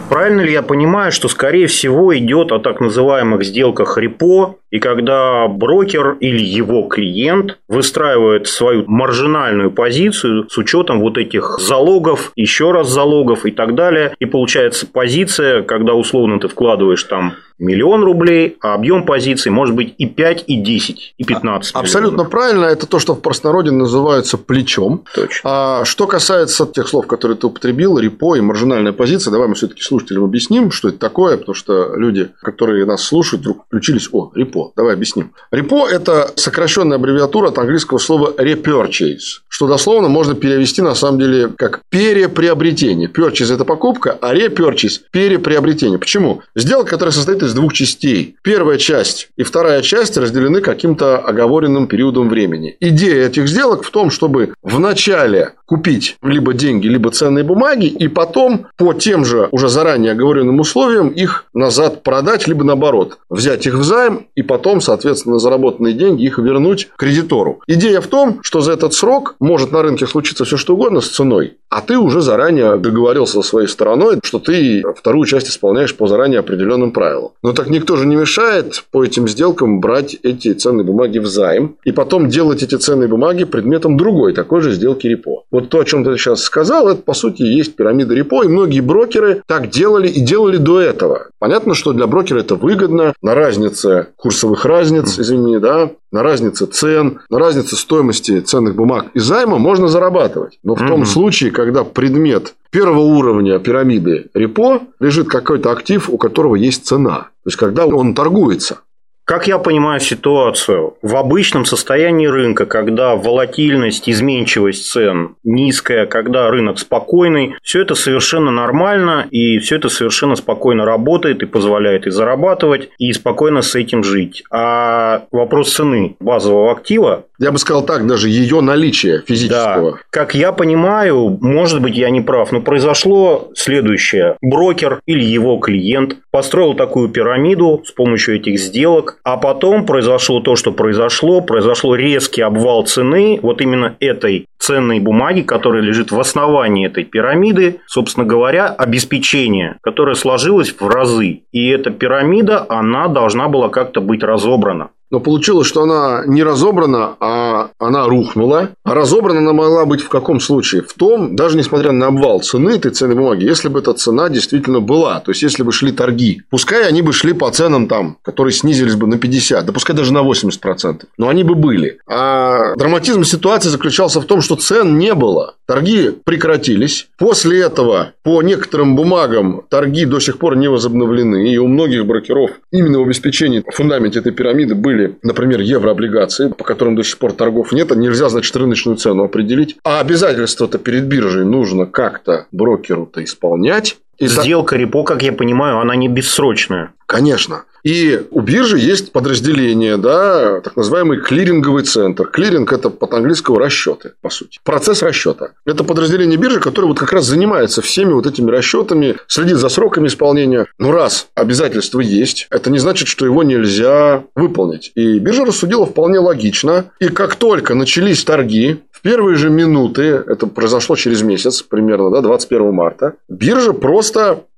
Правильно 0.09 0.41
ли 0.41 0.53
я 0.53 0.61
понимаю, 0.61 1.11
что, 1.11 1.27
скорее 1.27 1.67
всего, 1.67 2.15
идет 2.17 2.51
о 2.51 2.59
так 2.59 2.79
называемых 2.79 3.43
сделках 3.43 3.97
репо 3.97 4.55
И 4.75 4.79
когда 4.79 5.47
брокер 5.47 6.17
или 6.19 6.43
его 6.43 6.83
клиент 6.89 7.59
выстраивает 7.69 8.47
свою 8.47 8.83
маржинальную 8.87 9.71
позицию 9.71 10.49
с 10.49 10.57
учетом 10.57 10.99
вот 10.99 11.17
этих 11.17 11.59
залогов, 11.61 12.33
еще 12.35 12.71
раз 12.71 12.89
залогов 12.89 13.45
и 13.45 13.51
так 13.51 13.73
далее, 13.75 14.13
и 14.19 14.25
получается 14.25 14.85
позиция, 14.85 15.61
когда 15.61 15.93
условно 15.93 16.41
ты 16.41 16.49
вкладываешь 16.49 17.03
там 17.03 17.35
миллион 17.57 18.03
рублей, 18.03 18.57
а 18.61 18.73
объем 18.73 19.05
позиций 19.05 19.51
может 19.51 19.75
быть 19.75 19.95
и 19.97 20.05
5, 20.05 20.43
и 20.47 20.57
10, 20.57 21.15
и 21.17 21.23
15 21.23 21.75
а, 21.75 21.79
Абсолютно 21.79 22.15
миллионов. 22.15 22.31
правильно. 22.31 22.65
Это 22.65 22.85
то, 22.85 22.99
что 22.99 23.15
в 23.15 23.21
простонародье 23.21 23.71
называется 23.71 24.37
плечом. 24.37 25.05
Точно. 25.13 25.39
А 25.43 25.85
что 25.85 26.07
касается 26.07 26.65
тех 26.65 26.87
слов, 26.87 27.07
которые 27.07 27.37
ты 27.37 27.47
употребил, 27.47 27.97
репо 27.97 28.35
и 28.35 28.41
маржинальная 28.41 28.93
позиция, 28.93 29.31
давай 29.31 29.47
мы 29.47 29.55
все-таки 29.55 29.81
слушателям 29.81 30.25
объясним, 30.25 30.71
что 30.71 30.89
это 30.89 30.97
такое, 30.97 31.37
потому 31.37 31.55
что 31.55 31.95
люди, 31.95 32.29
которые 32.41 32.85
нас 32.85 33.03
слушают, 33.03 33.41
вдруг 33.41 33.65
включились, 33.67 34.09
о, 34.11 34.31
репо, 34.35 34.64
давай 34.75 34.93
объясним. 34.93 35.33
Репо– 35.51 35.87
это 35.89 36.31
сокращенная 36.35 36.97
аббревиатура 36.97 37.49
от 37.49 37.57
английского 37.57 37.97
слова 37.97 38.33
repurchase, 38.37 39.41
что 39.47 39.67
дословно 39.67 40.07
можно 40.07 40.35
перевести 40.35 40.81
на 40.81 40.95
самом 40.95 41.19
деле 41.19 41.49
как 41.57 41.81
переприобретение. 41.89 43.09
Purchase– 43.09 43.53
это 43.55 43.65
покупка, 43.65 44.17
а 44.21 44.33
repurchase– 44.35 45.01
переприобретение. 45.11 45.99
Почему? 45.99 46.41
Сделка, 46.55 46.91
которая 46.91 47.13
состоит 47.13 47.43
из 47.43 47.53
двух 47.53 47.73
частей. 47.73 48.37
Первая 48.41 48.77
часть 48.77 49.29
и 49.37 49.43
вторая 49.43 49.81
часть 49.81 50.17
разделены 50.17 50.61
каким-то 50.61 51.17
оговоренным 51.17 51.87
периодом 51.87 52.29
времени. 52.29 52.75
Идея 52.79 53.27
этих 53.27 53.47
сделок 53.47 53.83
в 53.83 53.91
том, 53.91 54.11
чтобы 54.11 54.53
в 54.61 54.79
начале 54.79 55.53
купить 55.65 56.17
либо 56.21 56.53
деньги, 56.53 56.87
либо 56.87 57.11
ценные 57.11 57.43
бумаги, 57.43 57.87
и 57.87 58.07
потом 58.07 58.67
по 58.77 58.93
тем 58.93 59.25
же 59.25 59.49
уже 59.51 59.69
заранее 59.69 60.13
оговоренным 60.13 60.59
условиям 60.59 61.09
их 61.09 61.45
назад 61.53 62.03
продать, 62.03 62.47
либо 62.47 62.63
наоборот, 62.63 63.17
взять 63.29 63.65
их 63.65 63.75
в 63.75 63.83
займ 63.83 64.27
и 64.35 64.41
потом, 64.41 64.81
соответственно, 64.81 65.39
заработанные 65.39 65.93
деньги 65.93 66.23
их 66.23 66.37
вернуть 66.37 66.89
кредитору. 66.97 67.61
Идея 67.67 68.01
в 68.01 68.07
том, 68.07 68.39
что 68.41 68.61
за 68.61 68.73
этот 68.73 68.93
срок 68.93 69.35
может 69.39 69.71
на 69.71 69.81
рынке 69.81 70.07
случиться 70.07 70.45
все 70.45 70.57
что 70.57 70.73
угодно 70.75 71.01
с 71.01 71.09
ценой, 71.09 71.57
а 71.69 71.81
ты 71.81 71.97
уже 71.97 72.21
заранее 72.21 72.77
договорился 72.77 73.41
со 73.41 73.41
своей 73.41 73.67
стороной, 73.67 74.19
что 74.23 74.39
ты 74.39 74.83
вторую 74.95 75.25
часть 75.25 75.49
исполняешь 75.49 75.95
по 75.95 76.07
заранее 76.07 76.39
определенным 76.39 76.91
правилам. 76.91 77.31
Но 77.43 77.53
так 77.53 77.69
никто 77.69 77.95
же 77.95 78.05
не 78.05 78.15
мешает 78.15 78.83
по 78.91 79.03
этим 79.03 79.27
сделкам 79.27 79.79
брать 79.79 80.15
эти 80.23 80.53
ценные 80.53 80.85
бумаги 80.85 81.19
в 81.19 81.27
займ 81.27 81.75
и 81.83 81.91
потом 81.91 82.29
делать 82.29 82.63
эти 82.63 82.75
ценные 82.75 83.07
бумаги 83.07 83.43
предметом 83.43 83.97
другой 83.97 84.33
такой 84.33 84.61
же 84.61 84.71
сделки 84.71 85.07
репо. 85.07 85.43
Вот 85.55 85.69
то, 85.69 85.79
о 85.79 85.85
чем 85.85 86.03
ты 86.03 86.17
сейчас 86.17 86.41
сказал, 86.41 86.89
это, 86.89 87.01
по 87.01 87.13
сути, 87.13 87.43
есть 87.43 87.77
пирамида 87.77 88.13
репо, 88.13 88.43
и 88.43 88.49
многие 88.49 88.81
брокеры 88.81 89.41
так 89.47 89.69
делали 89.69 90.09
и 90.09 90.19
делали 90.19 90.57
до 90.57 90.81
этого. 90.81 91.27
Понятно, 91.39 91.75
что 91.75 91.93
для 91.93 92.07
брокера 92.07 92.39
это 92.39 92.55
выгодно, 92.55 93.13
на 93.21 93.35
разнице 93.35 94.07
курсовых 94.17 94.65
разниц, 94.65 95.17
извини, 95.17 95.59
да, 95.59 95.91
на 96.11 96.23
разнице 96.23 96.65
цен, 96.65 97.21
на 97.29 97.39
разнице 97.39 97.77
стоимости 97.77 98.41
ценных 98.41 98.75
бумаг 98.75 99.05
и 99.13 99.19
займа 99.19 99.57
можно 99.57 99.87
зарабатывать. 99.87 100.59
Но 100.61 100.75
в 100.75 100.81
mm-hmm. 100.81 100.87
том 100.89 101.05
случае, 101.05 101.51
когда 101.51 101.85
предмет 101.85 102.55
первого 102.69 102.99
уровня 102.99 103.57
пирамиды 103.59 104.25
репо 104.33 104.81
лежит 104.99 105.29
какой-то 105.29 105.71
актив, 105.71 106.09
у 106.09 106.17
которого 106.17 106.55
есть 106.55 106.85
цена. 106.85 107.29
То 107.45 107.47
есть, 107.47 107.57
когда 107.57 107.85
он 107.85 108.13
торгуется. 108.13 108.79
Как 109.25 109.47
я 109.47 109.57
понимаю 109.57 109.99
ситуацию, 109.99 110.97
в 111.01 111.15
обычном 111.15 111.65
состоянии 111.65 112.27
рынка, 112.27 112.67
когда 112.67 113.15
волатильность, 113.15 114.07
изменчивость 114.07 114.87
цен 114.91 115.35
низкая, 115.43 116.05
когда 116.05 116.51
рынок 116.51 116.77
спокойный, 116.77 117.55
все 117.63 117.81
это 117.81 117.95
совершенно 117.95 118.51
нормально, 118.51 119.25
и 119.31 119.57
все 119.57 119.77
это 119.77 119.89
совершенно 119.89 120.35
спокойно 120.35 120.85
работает 120.85 121.41
и 121.41 121.47
позволяет 121.47 122.05
и 122.05 122.11
зарабатывать, 122.11 122.91
и 122.99 123.11
спокойно 123.13 123.63
с 123.63 123.73
этим 123.73 124.03
жить. 124.03 124.43
А 124.51 125.23
вопрос 125.31 125.73
цены 125.73 126.15
базового 126.19 126.71
актива 126.71 127.25
я 127.37 127.51
бы 127.51 127.57
сказал 127.57 127.85
так, 127.85 128.07
даже 128.07 128.29
ее 128.29 128.61
наличие 128.61 129.21
физического. 129.27 129.91
Да. 129.91 129.97
Как 130.09 130.35
я 130.35 130.51
понимаю, 130.51 131.37
может 131.41 131.81
быть, 131.81 131.97
я 131.97 132.09
не 132.09 132.21
прав, 132.21 132.51
но 132.51 132.61
произошло 132.61 133.51
следующее. 133.55 134.37
Брокер 134.41 135.01
или 135.05 135.23
его 135.23 135.57
клиент 135.57 136.17
построил 136.31 136.75
такую 136.75 137.09
пирамиду 137.09 137.83
с 137.85 137.91
помощью 137.91 138.37
этих 138.37 138.59
сделок, 138.59 139.14
а 139.23 139.37
потом 139.37 139.85
произошло 139.85 140.39
то, 140.39 140.55
что 140.55 140.71
произошло. 140.71 141.41
Произошло 141.41 141.95
резкий 141.95 142.41
обвал 142.41 142.85
цены 142.85 143.39
вот 143.41 143.61
именно 143.61 143.95
этой 143.99 144.47
ценной 144.57 144.99
бумаги, 144.99 145.41
которая 145.41 145.81
лежит 145.81 146.11
в 146.11 146.19
основании 146.19 146.87
этой 146.87 147.03
пирамиды, 147.03 147.81
собственно 147.85 148.25
говоря, 148.25 148.67
обеспечение, 148.67 149.77
которое 149.81 150.15
сложилось 150.15 150.75
в 150.79 150.87
разы. 150.87 151.41
И 151.51 151.69
эта 151.69 151.91
пирамида, 151.91 152.65
она 152.69 153.07
должна 153.07 153.47
была 153.47 153.69
как-то 153.69 154.01
быть 154.01 154.23
разобрана. 154.23 154.89
Но 155.11 155.19
получилось, 155.19 155.67
что 155.67 155.83
она 155.83 156.23
не 156.25 156.43
разобрана, 156.43 157.15
а 157.19 157.69
она 157.79 158.07
рухнула. 158.07 158.71
А 158.83 158.93
разобрана 158.93 159.39
она 159.39 159.53
могла 159.53 159.85
быть 159.85 160.01
в 160.01 160.09
каком 160.09 160.39
случае? 160.39 160.81
В 160.81 160.93
том, 160.93 161.35
даже 161.35 161.57
несмотря 161.57 161.91
на 161.91 162.07
обвал 162.07 162.41
цены 162.41 162.71
этой 162.71 162.91
ценной 162.91 163.15
бумаги, 163.15 163.45
если 163.45 163.69
бы 163.69 163.79
эта 163.79 163.93
цена 163.93 164.29
действительно 164.29 164.79
была. 164.79 165.19
То 165.19 165.31
есть, 165.31 165.43
если 165.43 165.63
бы 165.63 165.71
шли 165.71 165.91
торги. 165.91 166.41
Пускай 166.49 166.87
они 166.87 167.01
бы 167.01 167.13
шли 167.13 167.33
по 167.33 167.49
ценам 167.51 167.87
там, 167.87 168.17
которые 168.23 168.53
снизились 168.53 168.95
бы 168.95 169.07
на 169.07 169.17
50, 169.17 169.65
да 169.65 169.73
пускай 169.73 169.95
даже 169.95 170.13
на 170.13 170.19
80%. 170.19 171.03
Но 171.17 171.29
они 171.29 171.43
бы 171.43 171.55
были. 171.55 171.99
А 172.07 172.75
драматизм 172.75 173.23
ситуации 173.23 173.69
заключался 173.69 174.21
в 174.21 174.25
том, 174.25 174.41
что 174.41 174.55
цен 174.55 174.97
не 174.97 175.13
было. 175.13 175.55
Торги 175.67 176.11
прекратились. 176.23 177.07
После 177.17 177.61
этого 177.61 178.13
по 178.23 178.41
некоторым 178.41 178.95
бумагам 178.95 179.63
торги 179.69 180.05
до 180.05 180.19
сих 180.19 180.37
пор 180.37 180.55
не 180.55 180.67
возобновлены. 180.67 181.51
И 181.51 181.57
у 181.57 181.67
многих 181.67 182.05
брокеров 182.05 182.51
именно 182.71 182.99
в 182.99 183.03
обеспечении 183.03 183.61
в 183.65 183.79
этой 184.15 184.31
пирамиды 184.31 184.75
были 184.75 184.94
были, 184.95 185.17
например, 185.23 185.59
еврооблигации, 185.59 186.49
по 186.49 186.63
которым 186.63 186.95
до 186.95 187.03
сих 187.03 187.17
пор 187.17 187.33
торгов 187.33 187.71
нет, 187.71 187.93
нельзя, 187.95 188.29
значит, 188.29 188.55
рыночную 188.55 188.97
цену 188.97 189.23
определить. 189.23 189.77
А 189.83 189.99
обязательства-то 189.99 190.77
перед 190.77 191.05
биржей 191.05 191.43
нужно 191.43 191.85
как-то 191.85 192.47
брокеру-то 192.51 193.23
исполнять. 193.23 193.97
И 194.17 194.27
Сделка 194.27 194.75
репо, 194.75 195.03
как 195.03 195.23
я 195.23 195.33
понимаю, 195.33 195.79
она 195.79 195.95
не 195.95 196.07
бессрочная. 196.07 196.91
Конечно. 197.05 197.65
И 197.85 198.19
у 198.31 198.41
биржи 198.41 198.79
есть 198.79 199.11
подразделение, 199.11 199.97
да, 199.97 200.59
так 200.61 200.75
называемый 200.75 201.21
клиринговый 201.21 201.83
центр. 201.83 202.25
Клиринг– 202.25 202.73
это 202.73 202.89
по-английскому 202.89 203.59
расчеты, 203.59 204.13
по 204.21 204.31
сути. 204.31 204.59
Процесс 204.63 205.03
расчета. 205.03 205.49
Это 205.67 205.83
подразделение 205.83 206.39
биржи, 206.39 206.59
которое 206.59 206.87
вот 206.87 206.97
как 206.97 207.13
раз 207.13 207.25
занимается 207.25 207.83
всеми 207.83 208.11
вот 208.13 208.25
этими 208.25 208.49
расчетами, 208.49 209.17
следит 209.27 209.57
за 209.57 209.69
сроками 209.69 210.07
исполнения. 210.07 210.65
Но 210.79 210.91
раз 210.91 211.27
обязательство 211.35 211.99
есть, 211.99 212.47
это 212.49 212.71
не 212.71 212.79
значит, 212.79 213.07
что 213.07 213.23
его 213.23 213.43
нельзя 213.43 214.23
выполнить. 214.33 214.91
И 214.95 215.19
биржа 215.19 215.45
рассудила 215.45 215.85
вполне 215.85 216.17
логично. 216.17 216.85
И 216.99 217.09
как 217.09 217.35
только 217.35 217.75
начались 217.75 218.23
торги, 218.23 218.79
в 218.89 219.01
первые 219.01 219.35
же 219.35 219.51
минуты, 219.51 220.23
это 220.25 220.47
произошло 220.47 220.95
через 220.95 221.21
месяц 221.21 221.61
примерно, 221.61 222.09
да, 222.09 222.21
21 222.21 222.73
марта, 222.73 223.13
биржа 223.29 223.73
просто 223.73 224.04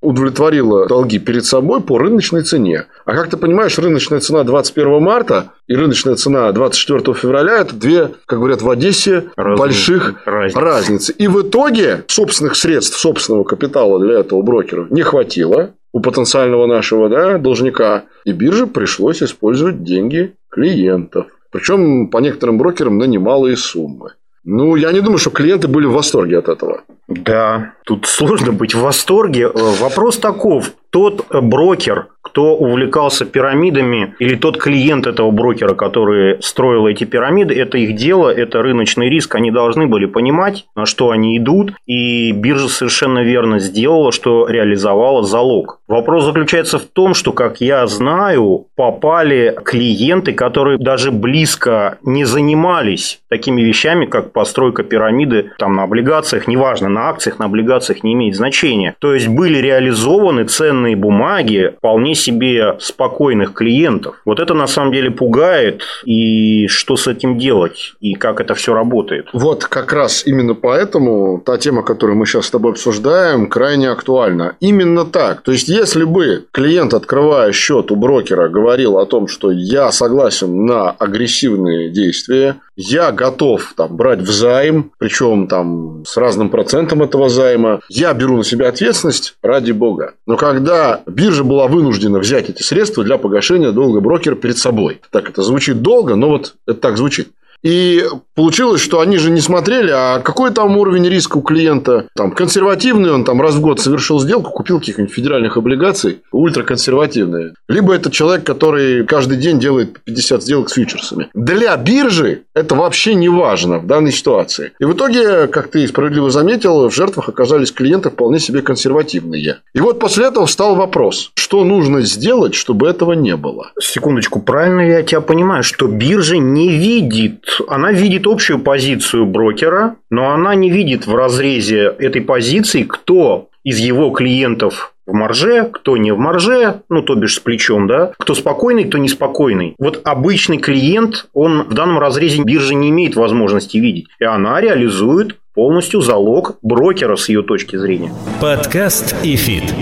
удовлетворила 0.01 0.87
долги 0.87 1.19
перед 1.19 1.45
собой 1.45 1.81
по 1.81 1.97
рыночной 1.97 2.43
цене. 2.43 2.85
А 3.05 3.15
как 3.15 3.29
ты 3.29 3.37
понимаешь, 3.37 3.77
рыночная 3.77 4.19
цена 4.19 4.43
21 4.43 5.01
марта 5.01 5.51
и 5.67 5.75
рыночная 5.75 6.15
цена 6.15 6.51
24 6.51 7.13
февраля– 7.13 7.57
это 7.59 7.75
две, 7.75 8.11
как 8.25 8.39
говорят 8.39 8.61
в 8.61 8.69
Одессе, 8.69 9.25
Разница. 9.35 9.59
больших 9.59 10.15
разницы. 10.25 10.59
разницы. 10.59 11.13
И 11.13 11.27
в 11.27 11.41
итоге 11.41 12.03
собственных 12.07 12.55
средств, 12.55 12.97
собственного 12.97 13.43
капитала 13.43 13.99
для 13.99 14.19
этого 14.19 14.41
брокера 14.41 14.87
не 14.89 15.01
хватило 15.01 15.71
у 15.91 15.99
потенциального 15.99 16.67
нашего 16.67 17.09
да, 17.09 17.37
должника. 17.37 18.05
И 18.25 18.31
бирже 18.31 18.67
пришлось 18.67 19.23
использовать 19.23 19.83
деньги 19.83 20.35
клиентов. 20.49 21.27
Причем 21.51 22.07
по 22.09 22.19
некоторым 22.19 22.57
брокерам 22.57 22.97
на 22.97 23.05
немалые 23.05 23.57
суммы. 23.57 24.11
Ну, 24.49 24.77
я 24.77 24.93
не 24.93 25.01
думаю, 25.01 25.17
что 25.17 25.29
клиенты 25.29 25.67
были 25.67 25.87
в 25.87 25.91
восторге 25.91 26.37
от 26.37 26.47
этого. 26.47 26.79
Да, 27.09 27.73
тут 27.83 28.05
сложно 28.07 28.53
быть 28.53 28.73
в 28.73 28.79
восторге. 28.79 29.49
Вопрос 29.53 30.17
таков. 30.19 30.71
Тот 30.89 31.25
брокер, 31.29 32.07
кто 32.21 32.55
увлекался 32.55 33.25
пирамидами, 33.25 34.15
или 34.19 34.35
тот 34.35 34.57
клиент 34.57 35.07
этого 35.07 35.31
брокера, 35.31 35.75
который 35.75 36.41
строил 36.41 36.87
эти 36.87 37.03
пирамиды, 37.03 37.53
это 37.55 37.77
их 37.77 37.95
дело, 37.95 38.29
это 38.29 38.61
рыночный 38.61 39.09
риск, 39.09 39.35
они 39.35 39.51
должны 39.51 39.87
были 39.87 40.05
понимать, 40.05 40.65
на 40.75 40.85
что 40.85 41.11
они 41.11 41.37
идут, 41.37 41.73
и 41.85 42.31
биржа 42.31 42.67
совершенно 42.67 43.19
верно 43.23 43.59
сделала, 43.59 44.11
что 44.11 44.47
реализовала 44.47 45.23
залог. 45.23 45.79
Вопрос 45.87 46.25
заключается 46.25 46.79
в 46.79 46.83
том, 46.83 47.13
что, 47.13 47.31
как 47.31 47.61
я 47.61 47.87
знаю, 47.87 48.67
попали 48.75 49.57
клиенты, 49.63 50.33
которые 50.33 50.77
даже 50.77 51.11
близко 51.11 51.97
не 52.03 52.25
занимались 52.25 53.21
такими 53.29 53.61
вещами, 53.61 54.05
как 54.05 54.33
постройка 54.33 54.83
пирамиды 54.83 55.51
там, 55.57 55.75
на 55.75 55.83
облигациях, 55.83 56.47
неважно, 56.47 56.89
на 56.89 57.09
акциях, 57.09 57.39
на 57.39 57.45
облигациях 57.45 58.03
не 58.03 58.13
имеет 58.13 58.35
значения. 58.35 58.95
То 58.99 59.13
есть 59.13 59.27
были 59.27 59.57
реализованы 59.57 60.43
цены 60.43 60.76
ценные 60.77 60.95
бумаги 60.95 61.73
вполне 61.77 62.15
себе 62.15 62.77
спокойных 62.79 63.53
клиентов. 63.53 64.15
Вот 64.25 64.39
это 64.39 64.53
на 64.53 64.67
самом 64.67 64.93
деле 64.93 65.11
пугает. 65.11 65.81
И 66.05 66.67
что 66.67 66.95
с 66.95 67.07
этим 67.07 67.37
делать? 67.37 67.93
И 67.99 68.13
как 68.13 68.39
это 68.39 68.53
все 68.53 68.73
работает? 68.73 69.27
Вот 69.33 69.65
как 69.65 69.93
раз 69.93 70.25
именно 70.25 70.53
поэтому 70.53 71.41
та 71.45 71.57
тема, 71.57 71.83
которую 71.83 72.17
мы 72.17 72.25
сейчас 72.25 72.45
с 72.45 72.51
тобой 72.51 72.71
обсуждаем, 72.71 73.47
крайне 73.47 73.89
актуальна. 73.89 74.55
Именно 74.59 75.05
так. 75.05 75.41
То 75.41 75.51
есть, 75.51 75.67
если 75.67 76.03
бы 76.03 76.45
клиент, 76.51 76.93
открывая 76.93 77.51
счет 77.51 77.91
у 77.91 77.95
брокера, 77.95 78.49
говорил 78.49 78.97
о 78.97 79.05
том, 79.05 79.27
что 79.27 79.51
я 79.51 79.91
согласен 79.91 80.65
на 80.65 80.91
агрессивные 80.91 81.89
действия, 81.89 82.55
я 82.77 83.11
готов 83.11 83.73
там, 83.75 83.97
брать 83.97 84.19
взайм, 84.19 84.91
причем 84.99 85.47
там 85.47 86.05
с 86.05 86.15
разным 86.15 86.49
процентом 86.49 87.01
этого 87.01 87.27
займа, 87.27 87.81
я 87.89 88.13
беру 88.13 88.37
на 88.37 88.43
себя 88.43 88.69
ответственность 88.69 89.35
ради 89.41 89.71
бога. 89.71 90.13
Но 90.27 90.37
когда 90.37 91.01
биржа 91.07 91.43
была 91.43 91.67
вынуждена 91.67 92.19
взять 92.19 92.49
эти 92.49 92.61
средства 92.61 93.03
для 93.03 93.17
погашения 93.17 93.71
долга 93.71 93.99
брокера 93.99 94.35
перед 94.35 94.57
собой. 94.57 95.01
Так 95.11 95.29
это 95.29 95.41
звучит 95.41 95.81
долго, 95.81 96.15
но 96.15 96.29
вот 96.29 96.53
это 96.67 96.79
так 96.79 96.97
звучит. 96.97 97.29
И 97.63 98.03
получилось, 98.35 98.81
что 98.81 98.99
они 98.99 99.17
же 99.17 99.31
не 99.31 99.41
смотрели, 99.41 99.91
а 99.93 100.19
какой 100.19 100.51
там 100.51 100.77
уровень 100.77 101.07
риска 101.07 101.37
у 101.37 101.41
клиента. 101.41 102.07
Там 102.15 102.31
консервативный, 102.31 103.11
он 103.11 103.23
там 103.23 103.41
раз 103.41 103.55
в 103.55 103.61
год 103.61 103.79
совершил 103.79 104.19
сделку, 104.19 104.51
купил 104.51 104.79
каких-нибудь 104.79 105.13
федеральных 105.13 105.57
облигаций, 105.57 106.21
ультраконсервативные. 106.31 107.53
Либо 107.67 107.95
это 107.95 108.11
человек, 108.11 108.45
который 108.45 109.05
каждый 109.05 109.37
день 109.37 109.59
делает 109.59 109.99
50 110.03 110.43
сделок 110.43 110.69
с 110.69 110.73
фьючерсами. 110.73 111.29
Для 111.33 111.75
биржи 111.77 112.43
это 112.53 112.75
вообще 112.75 113.15
не 113.15 113.29
важно 113.29 113.79
в 113.79 113.87
данной 113.87 114.11
ситуации. 114.11 114.73
И 114.79 114.85
в 114.85 114.93
итоге, 114.93 115.47
как 115.47 115.69
ты 115.69 115.87
справедливо 115.87 116.29
заметил, 116.29 116.87
в 116.87 116.93
жертвах 116.93 117.29
оказались 117.29 117.71
клиенты 117.71 118.11
вполне 118.11 118.39
себе 118.39 118.61
консервативные. 118.61 119.57
И 119.73 119.79
вот 119.79 119.99
после 119.99 120.27
этого 120.27 120.45
встал 120.45 120.75
вопрос, 120.75 121.31
что 121.35 121.63
нужно 121.63 122.01
сделать, 122.01 122.53
чтобы 122.53 122.87
этого 122.87 123.13
не 123.13 123.35
было. 123.35 123.71
Секундочку, 123.79 124.41
правильно 124.41 124.81
я 124.81 125.03
тебя 125.03 125.21
понимаю, 125.21 125.63
что 125.63 125.87
биржа 125.87 126.37
не 126.37 126.69
видит 126.69 127.46
она 127.67 127.91
видит 127.91 128.27
общую 128.27 128.59
позицию 128.59 129.25
брокера, 129.25 129.95
но 130.09 130.31
она 130.31 130.55
не 130.55 130.69
видит 130.69 131.07
в 131.07 131.15
разрезе 131.15 131.93
этой 131.99 132.21
позиции, 132.21 132.83
кто 132.83 133.49
из 133.63 133.79
его 133.79 134.11
клиентов 134.11 134.93
в 135.05 135.13
марже, 135.13 135.69
кто 135.71 135.97
не 135.97 136.11
в 136.11 136.17
марже, 136.17 136.81
ну, 136.89 137.01
то 137.01 137.15
бишь 137.15 137.35
с 137.35 137.39
плечом, 137.39 137.87
да, 137.87 138.11
кто 138.17 138.35
спокойный, 138.35 138.83
кто 138.83 138.97
неспокойный. 138.97 139.75
Вот 139.79 140.01
обычный 140.03 140.57
клиент, 140.57 141.27
он 141.33 141.63
в 141.63 141.73
данном 141.73 141.97
разрезе 141.99 142.43
биржи 142.43 142.75
не 142.75 142.89
имеет 142.89 143.15
возможности 143.15 143.77
видеть. 143.77 144.07
И 144.19 144.25
она 144.25 144.59
реализует 144.61 145.37
полностью 145.53 146.01
залог 146.01 146.59
брокера 146.61 147.15
с 147.15 147.29
ее 147.29 147.41
точки 147.41 147.77
зрения. 147.77 148.11
Подкаст 148.41 149.15
ИФИТ. 149.23 149.73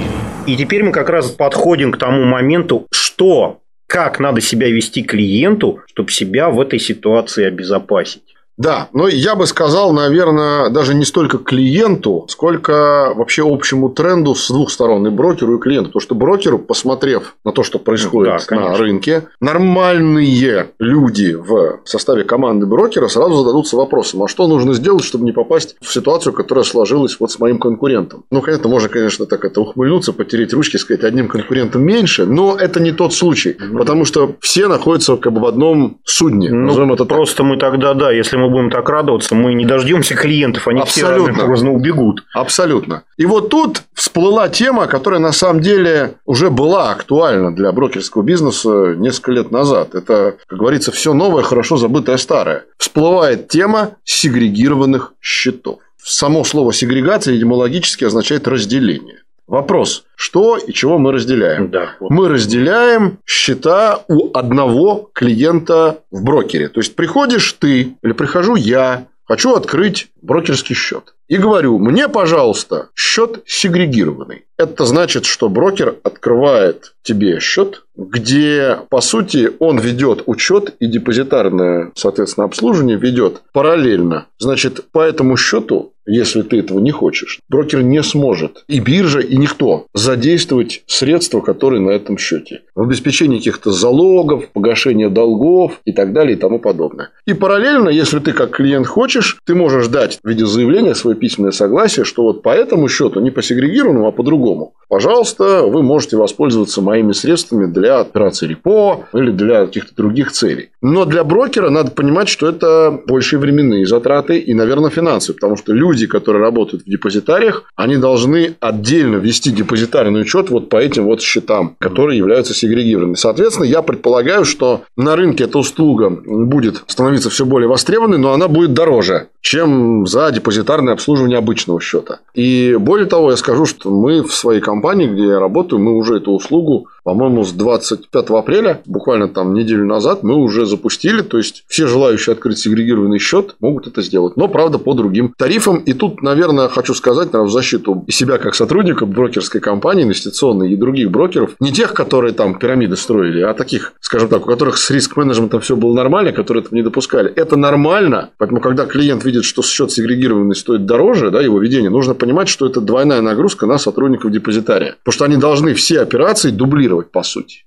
И 0.45 0.55
теперь 0.55 0.83
мы 0.83 0.91
как 0.91 1.09
раз 1.09 1.31
подходим 1.31 1.91
к 1.91 1.97
тому 1.97 2.23
моменту, 2.23 2.85
что 2.91 3.59
как 3.87 4.19
надо 4.19 4.41
себя 4.41 4.69
вести 4.69 5.03
клиенту, 5.03 5.81
чтобы 5.87 6.11
себя 6.11 6.49
в 6.49 6.59
этой 6.59 6.79
ситуации 6.79 7.45
обезопасить. 7.45 8.34
Да, 8.57 8.89
но 8.93 9.07
я 9.07 9.35
бы 9.35 9.47
сказал, 9.47 9.91
наверное, 9.91 10.69
даже 10.69 10.93
не 10.93 11.03
столько 11.03 11.37
клиенту, 11.37 12.25
сколько 12.29 13.11
вообще 13.15 13.43
общему 13.45 13.89
тренду 13.89 14.33
с 14.33 14.49
двух 14.49 14.71
сторон, 14.71 15.05
и 15.07 15.09
брокеру, 15.09 15.57
и 15.57 15.59
клиенту. 15.59 15.89
Потому 15.89 16.01
что 16.01 16.15
брокеру, 16.15 16.59
посмотрев 16.59 17.35
на 17.43 17.51
то, 17.51 17.63
что 17.63 17.79
происходит 17.79 18.45
да, 18.49 18.55
на 18.55 18.77
рынке, 18.77 19.27
нормальные 19.41 20.71
люди 20.79 21.33
в 21.33 21.81
составе 21.83 22.23
команды 22.23 22.65
брокера 22.65 23.07
сразу 23.07 23.35
зададутся 23.35 23.75
вопросом, 23.75 24.23
а 24.23 24.27
что 24.27 24.47
нужно 24.47 24.73
сделать, 24.73 25.03
чтобы 25.03 25.25
не 25.25 25.33
попасть 25.33 25.75
в 25.81 25.91
ситуацию, 25.91 26.33
которая 26.33 26.63
сложилась 26.63 27.17
вот 27.19 27.31
с 27.31 27.39
моим 27.39 27.59
конкурентом. 27.59 28.23
Ну, 28.31 28.41
конечно, 28.41 28.69
можно, 28.69 28.89
конечно, 28.89 29.25
так 29.25 29.43
это 29.43 29.61
ухмыльнуться, 29.61 30.13
потереть 30.13 30.53
ручки, 30.53 30.77
сказать, 30.77 31.03
одним 31.03 31.27
конкурентом 31.27 31.83
меньше, 31.83 32.25
но 32.25 32.55
это 32.55 32.79
не 32.79 32.91
тот 32.91 33.13
случай, 33.13 33.57
потому 33.77 34.05
что 34.05 34.35
все 34.39 34.67
находятся 34.67 35.17
как 35.17 35.33
бы 35.33 35.41
в 35.41 35.45
одном 35.45 35.99
судне. 36.05 36.49
Ну, 36.51 36.93
это 36.93 37.05
просто 37.05 37.37
так. 37.37 37.45
мы 37.45 37.57
тогда, 37.57 37.93
да, 37.93 38.11
если 38.11 38.37
мы 38.37 38.44
мы 38.45 38.51
будем 38.51 38.69
так 38.69 38.87
радоваться, 38.89 39.33
мы 39.35 39.53
не 39.53 39.65
дождемся 39.65 40.15
клиентов, 40.15 40.67
они 40.67 40.81
Абсолютно. 40.81 41.33
все 41.33 41.55
рано 41.55 41.73
убегут. 41.73 42.23
Абсолютно. 42.33 43.03
И 43.17 43.25
вот 43.25 43.49
тут 43.49 43.81
всплыла 43.93 44.49
тема, 44.49 44.87
которая 44.87 45.19
на 45.19 45.31
самом 45.31 45.61
деле 45.61 46.15
уже 46.25 46.49
была 46.49 46.91
актуальна 46.91 47.53
для 47.53 47.71
брокерского 47.71 48.21
бизнеса 48.21 48.93
несколько 48.97 49.31
лет 49.31 49.51
назад. 49.51 49.95
Это, 49.95 50.35
как 50.47 50.59
говорится, 50.59 50.91
все 50.91 51.13
новое, 51.13 51.43
хорошо 51.43 51.77
забытое 51.77 52.17
старое. 52.17 52.65
Всплывает 52.77 53.47
тема 53.47 53.91
сегрегированных 54.03 55.13
счетов. 55.21 55.79
Само 55.97 56.43
слово 56.43 56.71
сегрегация 56.71 57.35
этимологически 57.35 58.03
означает 58.03 58.47
разделение. 58.47 59.23
Вопрос, 59.47 60.05
что 60.15 60.57
и 60.57 60.73
чего 60.73 60.97
мы 60.97 61.11
разделяем? 61.11 61.69
Да, 61.69 61.91
вот. 61.99 62.09
Мы 62.09 62.29
разделяем 62.29 63.19
счета 63.25 64.03
у 64.07 64.35
одного 64.35 65.09
клиента 65.13 65.99
в 66.09 66.23
брокере. 66.23 66.67
То 66.67 66.79
есть, 66.79 66.95
приходишь 66.95 67.53
ты 67.53 67.95
или 68.01 68.11
прихожу 68.11 68.55
я, 68.55 69.07
хочу 69.25 69.53
открыть 69.53 70.07
брокерский 70.21 70.75
счет. 70.75 71.15
И 71.27 71.37
говорю, 71.37 71.79
мне, 71.79 72.07
пожалуйста, 72.07 72.89
счет 72.95 73.43
сегрегированный. 73.47 74.45
Это 74.57 74.85
значит, 74.85 75.25
что 75.25 75.49
брокер 75.49 75.95
открывает 76.03 76.93
тебе 77.01 77.39
счет, 77.39 77.83
где, 77.95 78.79
по 78.89 79.01
сути, 79.01 79.51
он 79.59 79.79
ведет 79.79 80.23
учет 80.27 80.75
и 80.79 80.85
депозитарное, 80.85 81.91
соответственно, 81.95 82.45
обслуживание 82.45 82.97
ведет 82.97 83.41
параллельно. 83.53 84.27
Значит, 84.37 84.91
по 84.91 84.99
этому 84.99 85.35
счету 85.35 85.93
если 86.05 86.41
ты 86.41 86.59
этого 86.59 86.79
не 86.79 86.91
хочешь, 86.91 87.39
брокер 87.49 87.81
не 87.81 88.03
сможет, 88.03 88.63
и 88.67 88.79
биржа, 88.79 89.19
и 89.19 89.35
никто, 89.37 89.85
задействовать 89.93 90.83
средства, 90.87 91.41
которые 91.41 91.81
на 91.81 91.91
этом 91.91 92.17
счете. 92.17 92.61
В 92.75 92.81
обеспечении 92.81 93.37
каких-то 93.37 93.71
залогов, 93.71 94.49
погашения 94.49 95.09
долгов 95.09 95.81
и 95.85 95.91
так 95.91 96.13
далее 96.13 96.35
и 96.35 96.39
тому 96.39 96.59
подобное. 96.59 97.09
И 97.25 97.33
параллельно, 97.33 97.89
если 97.89 98.19
ты 98.19 98.33
как 98.33 98.51
клиент 98.51 98.87
хочешь, 98.87 99.37
ты 99.45 99.55
можешь 99.55 99.87
дать 99.87 100.19
в 100.23 100.27
виде 100.27 100.45
заявления 100.45 100.95
свое 100.95 101.15
письменное 101.15 101.51
согласие, 101.51 102.05
что 102.05 102.23
вот 102.23 102.43
по 102.43 102.49
этому 102.49 102.87
счету, 102.87 103.19
не 103.19 103.31
по 103.31 103.41
сегрегированному, 103.41 104.07
а 104.07 104.11
по 104.11 104.23
другому, 104.23 104.73
пожалуйста, 104.89 105.63
вы 105.63 105.81
можете 105.83 106.17
воспользоваться 106.17 106.81
моими 106.81 107.13
средствами 107.13 107.65
для 107.65 107.99
операции 107.99 108.47
репо 108.47 109.05
или 109.13 109.31
для 109.31 109.65
каких-то 109.65 109.95
других 109.95 110.31
целей. 110.31 110.69
Но 110.81 111.05
для 111.05 111.23
брокера 111.23 111.69
надо 111.69 111.91
понимать, 111.91 112.29
что 112.29 112.47
это 112.47 113.01
большие 113.07 113.39
временные 113.39 113.85
затраты 113.85 114.37
и, 114.37 114.53
наверное, 114.53 114.89
финансы, 114.89 115.33
потому 115.33 115.55
что 115.55 115.73
люди 115.73 115.94
люди, 115.95 116.07
которые 116.07 116.41
работают 116.41 116.83
в 116.83 116.89
депозитариях, 116.89 117.63
они 117.75 117.95
должны 117.95 118.55
отдельно 118.59 119.15
вести 119.15 119.51
депозитарный 119.51 120.21
учет 120.21 120.49
вот 120.49 120.69
по 120.69 120.75
этим 120.75 121.05
вот 121.05 121.21
счетам, 121.21 121.75
которые 121.79 122.17
являются 122.17 122.53
сегрегированными. 122.53 123.15
Соответственно, 123.15 123.65
я 123.65 123.81
предполагаю, 123.81 124.43
что 124.43 124.83
на 124.97 125.15
рынке 125.15 125.45
эта 125.45 125.57
услуга 125.57 126.09
будет 126.09 126.83
становиться 126.87 127.29
все 127.29 127.45
более 127.45 127.69
востребованной, 127.69 128.17
но 128.17 128.33
она 128.33 128.49
будет 128.49 128.73
дороже, 128.73 129.29
чем 129.45 130.07
за 130.07 130.31
депозитарное 130.31 130.93
обслуживание 130.93 131.37
обычного 131.37 131.79
счета. 131.79 132.17
И 132.33 132.75
более 132.79 133.05
того, 133.05 133.29
я 133.29 133.37
скажу, 133.37 133.67
что 133.67 133.91
мы 133.91 134.23
в 134.23 134.33
своей 134.33 134.59
компании, 134.59 135.05
где 135.05 135.25
я 135.27 135.39
работаю, 135.39 135.79
мы 135.79 135.95
уже 135.95 136.17
эту 136.17 136.31
услугу 136.31 136.87
по-моему, 137.05 137.43
с 137.43 137.51
25 137.51 138.29
апреля, 138.31 138.81
буквально 138.87 139.27
там 139.27 139.53
неделю 139.53 139.85
назад, 139.85 140.23
мы 140.23 140.37
уже 140.37 140.65
запустили. 140.65 141.21
То 141.21 141.37
есть, 141.37 141.63
все 141.67 141.85
желающие 141.85 142.33
открыть 142.33 142.57
сегрегированный 142.57 143.19
счет 143.19 143.55
могут 143.59 143.85
это 143.85 144.01
сделать. 144.01 144.35
Но, 144.37 144.47
правда, 144.47 144.79
по 144.79 144.95
другим 144.95 145.31
тарифам. 145.37 145.77
И 145.77 145.93
тут, 145.93 146.23
наверное, 146.23 146.67
хочу 146.67 146.95
сказать, 146.95 147.31
наверное, 147.31 147.49
в 147.49 147.53
защиту 147.53 148.03
себя 148.09 148.39
как 148.39 148.55
сотрудника 148.55 149.05
брокерской 149.05 149.61
компании, 149.61 150.03
инвестиционной 150.03 150.73
и 150.73 150.75
других 150.75 151.11
брокеров. 151.11 151.51
Не 151.59 151.71
тех, 151.71 151.93
которые 151.93 152.33
там 152.33 152.57
пирамиды 152.57 152.95
строили, 152.95 153.41
а 153.41 153.53
таких, 153.53 153.93
скажем 153.99 154.27
так, 154.27 154.41
у 154.41 154.49
которых 154.49 154.77
с 154.77 154.89
риск-менеджментом 154.89 155.61
все 155.61 155.75
было 155.75 155.93
нормально, 155.93 156.31
которые 156.31 156.63
этого 156.63 156.73
не 156.73 156.81
допускали. 156.81 157.31
Это 157.35 157.55
нормально. 157.55 158.31
Поэтому, 158.39 158.61
когда 158.61 158.87
клиент 158.87 159.23
видит, 159.23 159.34
что 159.43 159.61
счет 159.61 159.91
сегрегированный 159.91 160.55
стоит 160.55 160.85
дороже, 160.85 161.31
да, 161.31 161.41
его 161.41 161.59
ведение, 161.59 161.89
нужно 161.89 162.13
понимать, 162.13 162.47
что 162.47 162.65
это 162.65 162.79
двойная 162.79 163.21
нагрузка 163.21 163.65
на 163.65 163.77
сотрудников 163.77 164.31
депозитария. 164.31 164.95
Потому 165.03 165.13
что 165.13 165.25
они 165.25 165.37
должны 165.37 165.73
все 165.73 166.01
операции 166.01 166.51
дублировать 166.51 167.11
по 167.11 167.23
сути. 167.23 167.65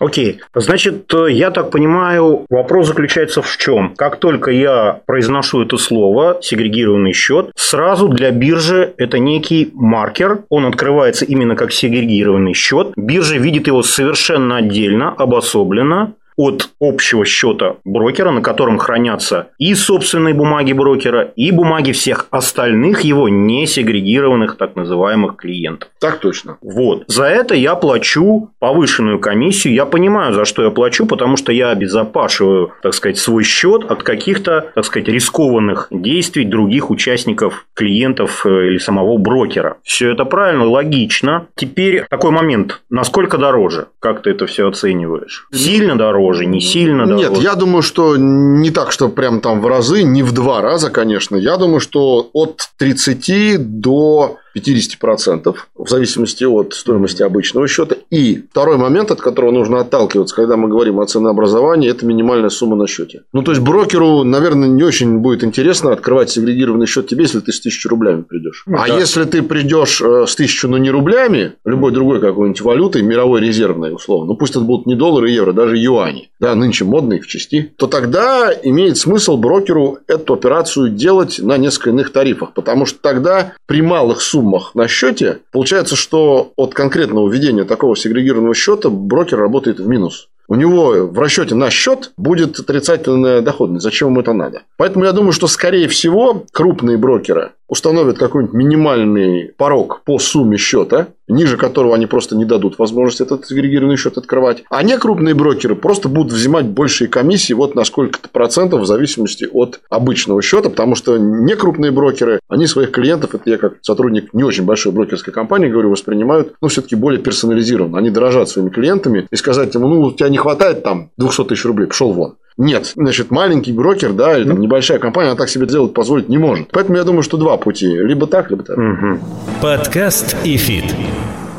Окей. 0.00 0.40
Значит, 0.54 1.12
я 1.28 1.50
так 1.50 1.70
понимаю, 1.70 2.46
вопрос 2.48 2.86
заключается 2.86 3.42
в 3.42 3.56
чем? 3.56 3.94
Как 3.96 4.20
только 4.20 4.50
я 4.50 5.00
произношу 5.06 5.62
это 5.62 5.76
слово, 5.76 6.38
сегрегированный 6.40 7.12
счет, 7.12 7.50
сразу 7.56 8.08
для 8.08 8.30
биржи 8.30 8.94
это 8.96 9.18
некий 9.18 9.70
маркер. 9.74 10.44
Он 10.50 10.66
открывается 10.66 11.24
именно 11.24 11.56
как 11.56 11.72
сегрегированный 11.72 12.54
счет. 12.54 12.92
Биржа 12.96 13.38
видит 13.38 13.66
его 13.66 13.82
совершенно 13.82 14.58
отдельно, 14.58 15.10
обособленно. 15.10 16.14
От 16.38 16.70
общего 16.80 17.26
счета 17.26 17.76
брокера, 17.84 18.30
на 18.30 18.40
котором 18.40 18.78
хранятся 18.78 19.48
и 19.58 19.74
собственные 19.74 20.34
бумаги 20.34 20.72
брокера, 20.72 21.32
и 21.36 21.50
бумаги 21.50 21.92
всех 21.92 22.28
остальных 22.30 23.02
его 23.02 23.28
не 23.28 23.66
сегрегированных 23.66 24.56
так 24.56 24.76
называемых 24.76 25.36
клиентов. 25.36 25.90
Так 26.00 26.20
точно. 26.20 26.56
Вот. 26.62 27.04
За 27.08 27.24
это 27.24 27.54
я 27.54 27.74
плачу 27.74 28.50
повышенную 28.60 29.18
комиссию. 29.18 29.74
Я 29.74 29.84
понимаю, 29.84 30.32
за 30.32 30.44
что 30.44 30.62
я 30.62 30.70
плачу, 30.70 31.06
потому 31.06 31.36
что 31.36 31.50
я 31.52 31.70
обезопашиваю, 31.70 32.72
так 32.82 32.94
сказать, 32.94 33.18
свой 33.18 33.42
счет 33.42 33.84
от 33.90 34.04
каких-то, 34.04 34.70
так 34.74 34.84
сказать, 34.84 35.08
рискованных 35.08 35.88
действий 35.90 36.44
других 36.44 36.90
участников, 36.90 37.66
клиентов 37.74 38.46
э, 38.46 38.68
или 38.68 38.78
самого 38.78 39.18
брокера. 39.18 39.78
Все 39.82 40.12
это 40.12 40.24
правильно, 40.24 40.64
логично. 40.64 41.48
Теперь 41.56 42.04
такой 42.08 42.30
момент. 42.30 42.82
Насколько 42.90 43.38
дороже? 43.38 43.88
Как 43.98 44.22
ты 44.22 44.30
это 44.30 44.46
все 44.46 44.68
оцениваешь? 44.68 45.48
Сильно 45.52 45.96
дороже, 45.96 46.27
не 46.46 46.60
сильно? 46.60 47.04
Нет, 47.04 47.36
я 47.38 47.54
думаю, 47.54 47.82
что 47.82 48.16
не 48.16 48.70
так, 48.70 48.92
что 48.92 49.08
прям 49.08 49.40
там 49.40 49.60
в 49.60 49.66
разы, 49.66 50.02
не 50.02 50.22
в 50.22 50.32
два 50.32 50.60
раза, 50.60 50.90
конечно. 50.90 51.36
Я 51.36 51.56
думаю, 51.56 51.80
что 51.80 52.28
от 52.32 52.68
30 52.78 53.80
до 53.80 54.38
50% 54.56 55.54
в 55.76 55.88
зависимости 55.88 56.44
от 56.44 56.74
стоимости 56.74 57.22
обычного 57.22 57.68
счета. 57.68 57.96
И 58.10 58.44
второй 58.50 58.76
момент, 58.76 59.10
от 59.10 59.20
которого 59.20 59.50
нужно 59.50 59.80
отталкиваться, 59.80 60.34
когда 60.34 60.56
мы 60.56 60.68
говорим 60.68 61.00
о 61.00 61.06
ценообразовании, 61.06 61.90
это 61.90 62.06
минимальная 62.06 62.50
сумма 62.50 62.76
на 62.76 62.86
счете. 62.86 63.22
Ну, 63.32 63.42
то 63.42 63.52
есть 63.52 63.62
брокеру, 63.62 64.24
наверное, 64.24 64.68
не 64.68 64.82
очень 64.82 65.18
будет 65.18 65.44
интересно 65.44 65.92
открывать 65.92 66.30
сегрегированный 66.30 66.86
счет 66.86 67.06
тебе, 67.06 67.22
если 67.22 67.40
ты 67.40 67.52
с 67.52 67.60
тысячи 67.60 67.86
рублями 67.86 68.22
придешь. 68.22 68.64
Ну, 68.66 68.78
а 68.78 68.86
да. 68.86 68.98
если 68.98 69.24
ты 69.24 69.42
придешь 69.42 70.00
э, 70.00 70.24
с 70.26 70.34
тысячу, 70.34 70.68
но 70.68 70.78
не 70.78 70.90
рублями, 70.90 71.54
любой 71.64 71.92
другой 71.92 72.20
какой-нибудь 72.20 72.60
валютой, 72.60 73.02
мировой 73.02 73.40
резервной, 73.40 73.94
условно, 73.94 74.28
ну 74.28 74.36
пусть 74.36 74.52
это 74.52 74.60
будут 74.60 74.86
не 74.86 74.94
доллары 74.94 75.30
и 75.30 75.34
евро, 75.34 75.52
даже 75.52 75.76
юани, 75.76 76.30
да, 76.40 76.54
нынче 76.54 76.84
модные 76.84 77.20
в 77.20 77.26
части, 77.26 77.72
то 77.76 77.86
тогда 77.86 78.52
имеет 78.62 78.96
смысл 78.96 79.36
брокеру 79.36 79.98
эту 80.06 80.34
операцию 80.34 80.90
делать 80.90 81.38
на 81.38 81.56
несколько 81.58 81.90
иных 81.90 82.12
тарифах, 82.12 82.52
потому 82.54 82.86
что 82.86 82.98
тогда 83.00 83.52
при 83.66 83.82
малых 83.82 84.20
суммах 84.20 84.37
суммах 84.38 84.74
на 84.74 84.86
счете, 84.86 85.40
получается, 85.50 85.96
что 85.96 86.52
от 86.56 86.74
конкретного 86.74 87.28
введения 87.28 87.64
такого 87.64 87.96
сегрегированного 87.96 88.54
счета 88.54 88.88
брокер 88.88 89.38
работает 89.38 89.80
в 89.80 89.88
минус 89.88 90.28
у 90.48 90.54
него 90.54 91.06
в 91.06 91.18
расчете 91.18 91.54
на 91.54 91.68
счет 91.68 92.12
будет 92.16 92.58
отрицательная 92.58 93.42
доходность. 93.42 93.84
Зачем 93.84 94.08
ему 94.08 94.20
это 94.22 94.32
надо? 94.32 94.62
Поэтому 94.78 95.04
я 95.04 95.12
думаю, 95.12 95.32
что, 95.32 95.46
скорее 95.46 95.88
всего, 95.88 96.46
крупные 96.52 96.96
брокеры 96.96 97.52
установят 97.68 98.18
какой-нибудь 98.18 98.54
минимальный 98.54 99.52
порог 99.56 100.02
по 100.04 100.18
сумме 100.18 100.56
счета, 100.56 101.08
ниже 101.28 101.56
которого 101.56 101.94
они 101.94 102.06
просто 102.06 102.34
не 102.36 102.46
дадут 102.46 102.78
возможность 102.78 103.20
этот 103.20 103.50
агрегированный 103.50 103.96
счет 103.96 104.16
открывать. 104.16 104.64
А 104.70 104.82
не 104.82 104.96
крупные 104.96 105.34
брокеры 105.34 105.76
просто 105.76 106.08
будут 106.08 106.32
взимать 106.32 106.66
большие 106.66 107.08
комиссии 107.08 107.52
вот 107.52 107.74
на 107.74 107.84
сколько-то 107.84 108.28
процентов 108.30 108.80
в 108.80 108.86
зависимости 108.86 109.46
от 109.52 109.80
обычного 109.90 110.40
счета, 110.40 110.70
потому 110.70 110.94
что 110.94 111.18
не 111.18 111.54
крупные 111.54 111.92
брокеры, 111.92 112.40
они 112.48 112.66
своих 112.66 112.90
клиентов, 112.90 113.34
это 113.34 113.50
я 113.50 113.58
как 113.58 113.74
сотрудник 113.82 114.32
не 114.32 114.42
очень 114.42 114.64
большой 114.64 114.92
брокерской 114.92 115.32
компании 115.32 115.68
говорю, 115.68 115.90
воспринимают, 115.90 116.54
ну, 116.62 116.68
все-таки 116.68 116.96
более 116.96 117.20
персонализированно. 117.20 117.98
Они 117.98 118.10
дорожат 118.10 118.48
своими 118.48 118.70
клиентами 118.70 119.28
и 119.30 119.36
сказать 119.36 119.74
ему, 119.74 119.88
ну, 119.88 120.00
у 120.00 120.12
тебя 120.12 120.30
не 120.30 120.38
хватает 120.38 120.82
там 120.82 121.10
200 121.18 121.44
тысяч 121.44 121.64
рублей, 121.66 121.86
пошел 121.86 122.12
вон. 122.12 122.36
Нет, 122.58 122.92
значит, 122.96 123.30
маленький 123.30 123.72
брокер, 123.72 124.12
да, 124.12 124.36
или 124.36 124.46
там 124.46 124.60
небольшая 124.60 124.98
компания, 124.98 125.28
она 125.28 125.36
так 125.38 125.48
себе 125.48 125.66
делать 125.66 125.94
позволить 125.94 126.28
не 126.28 126.38
может. 126.38 126.68
Поэтому 126.72 126.98
я 126.98 127.04
думаю, 127.04 127.22
что 127.22 127.36
два 127.36 127.56
пути. 127.56 127.86
Либо 127.86 128.26
так, 128.26 128.50
либо 128.50 128.64
так. 128.64 128.76
Угу. 128.76 129.18
Подкаст 129.62 130.36
ИФИТ. 130.44 130.84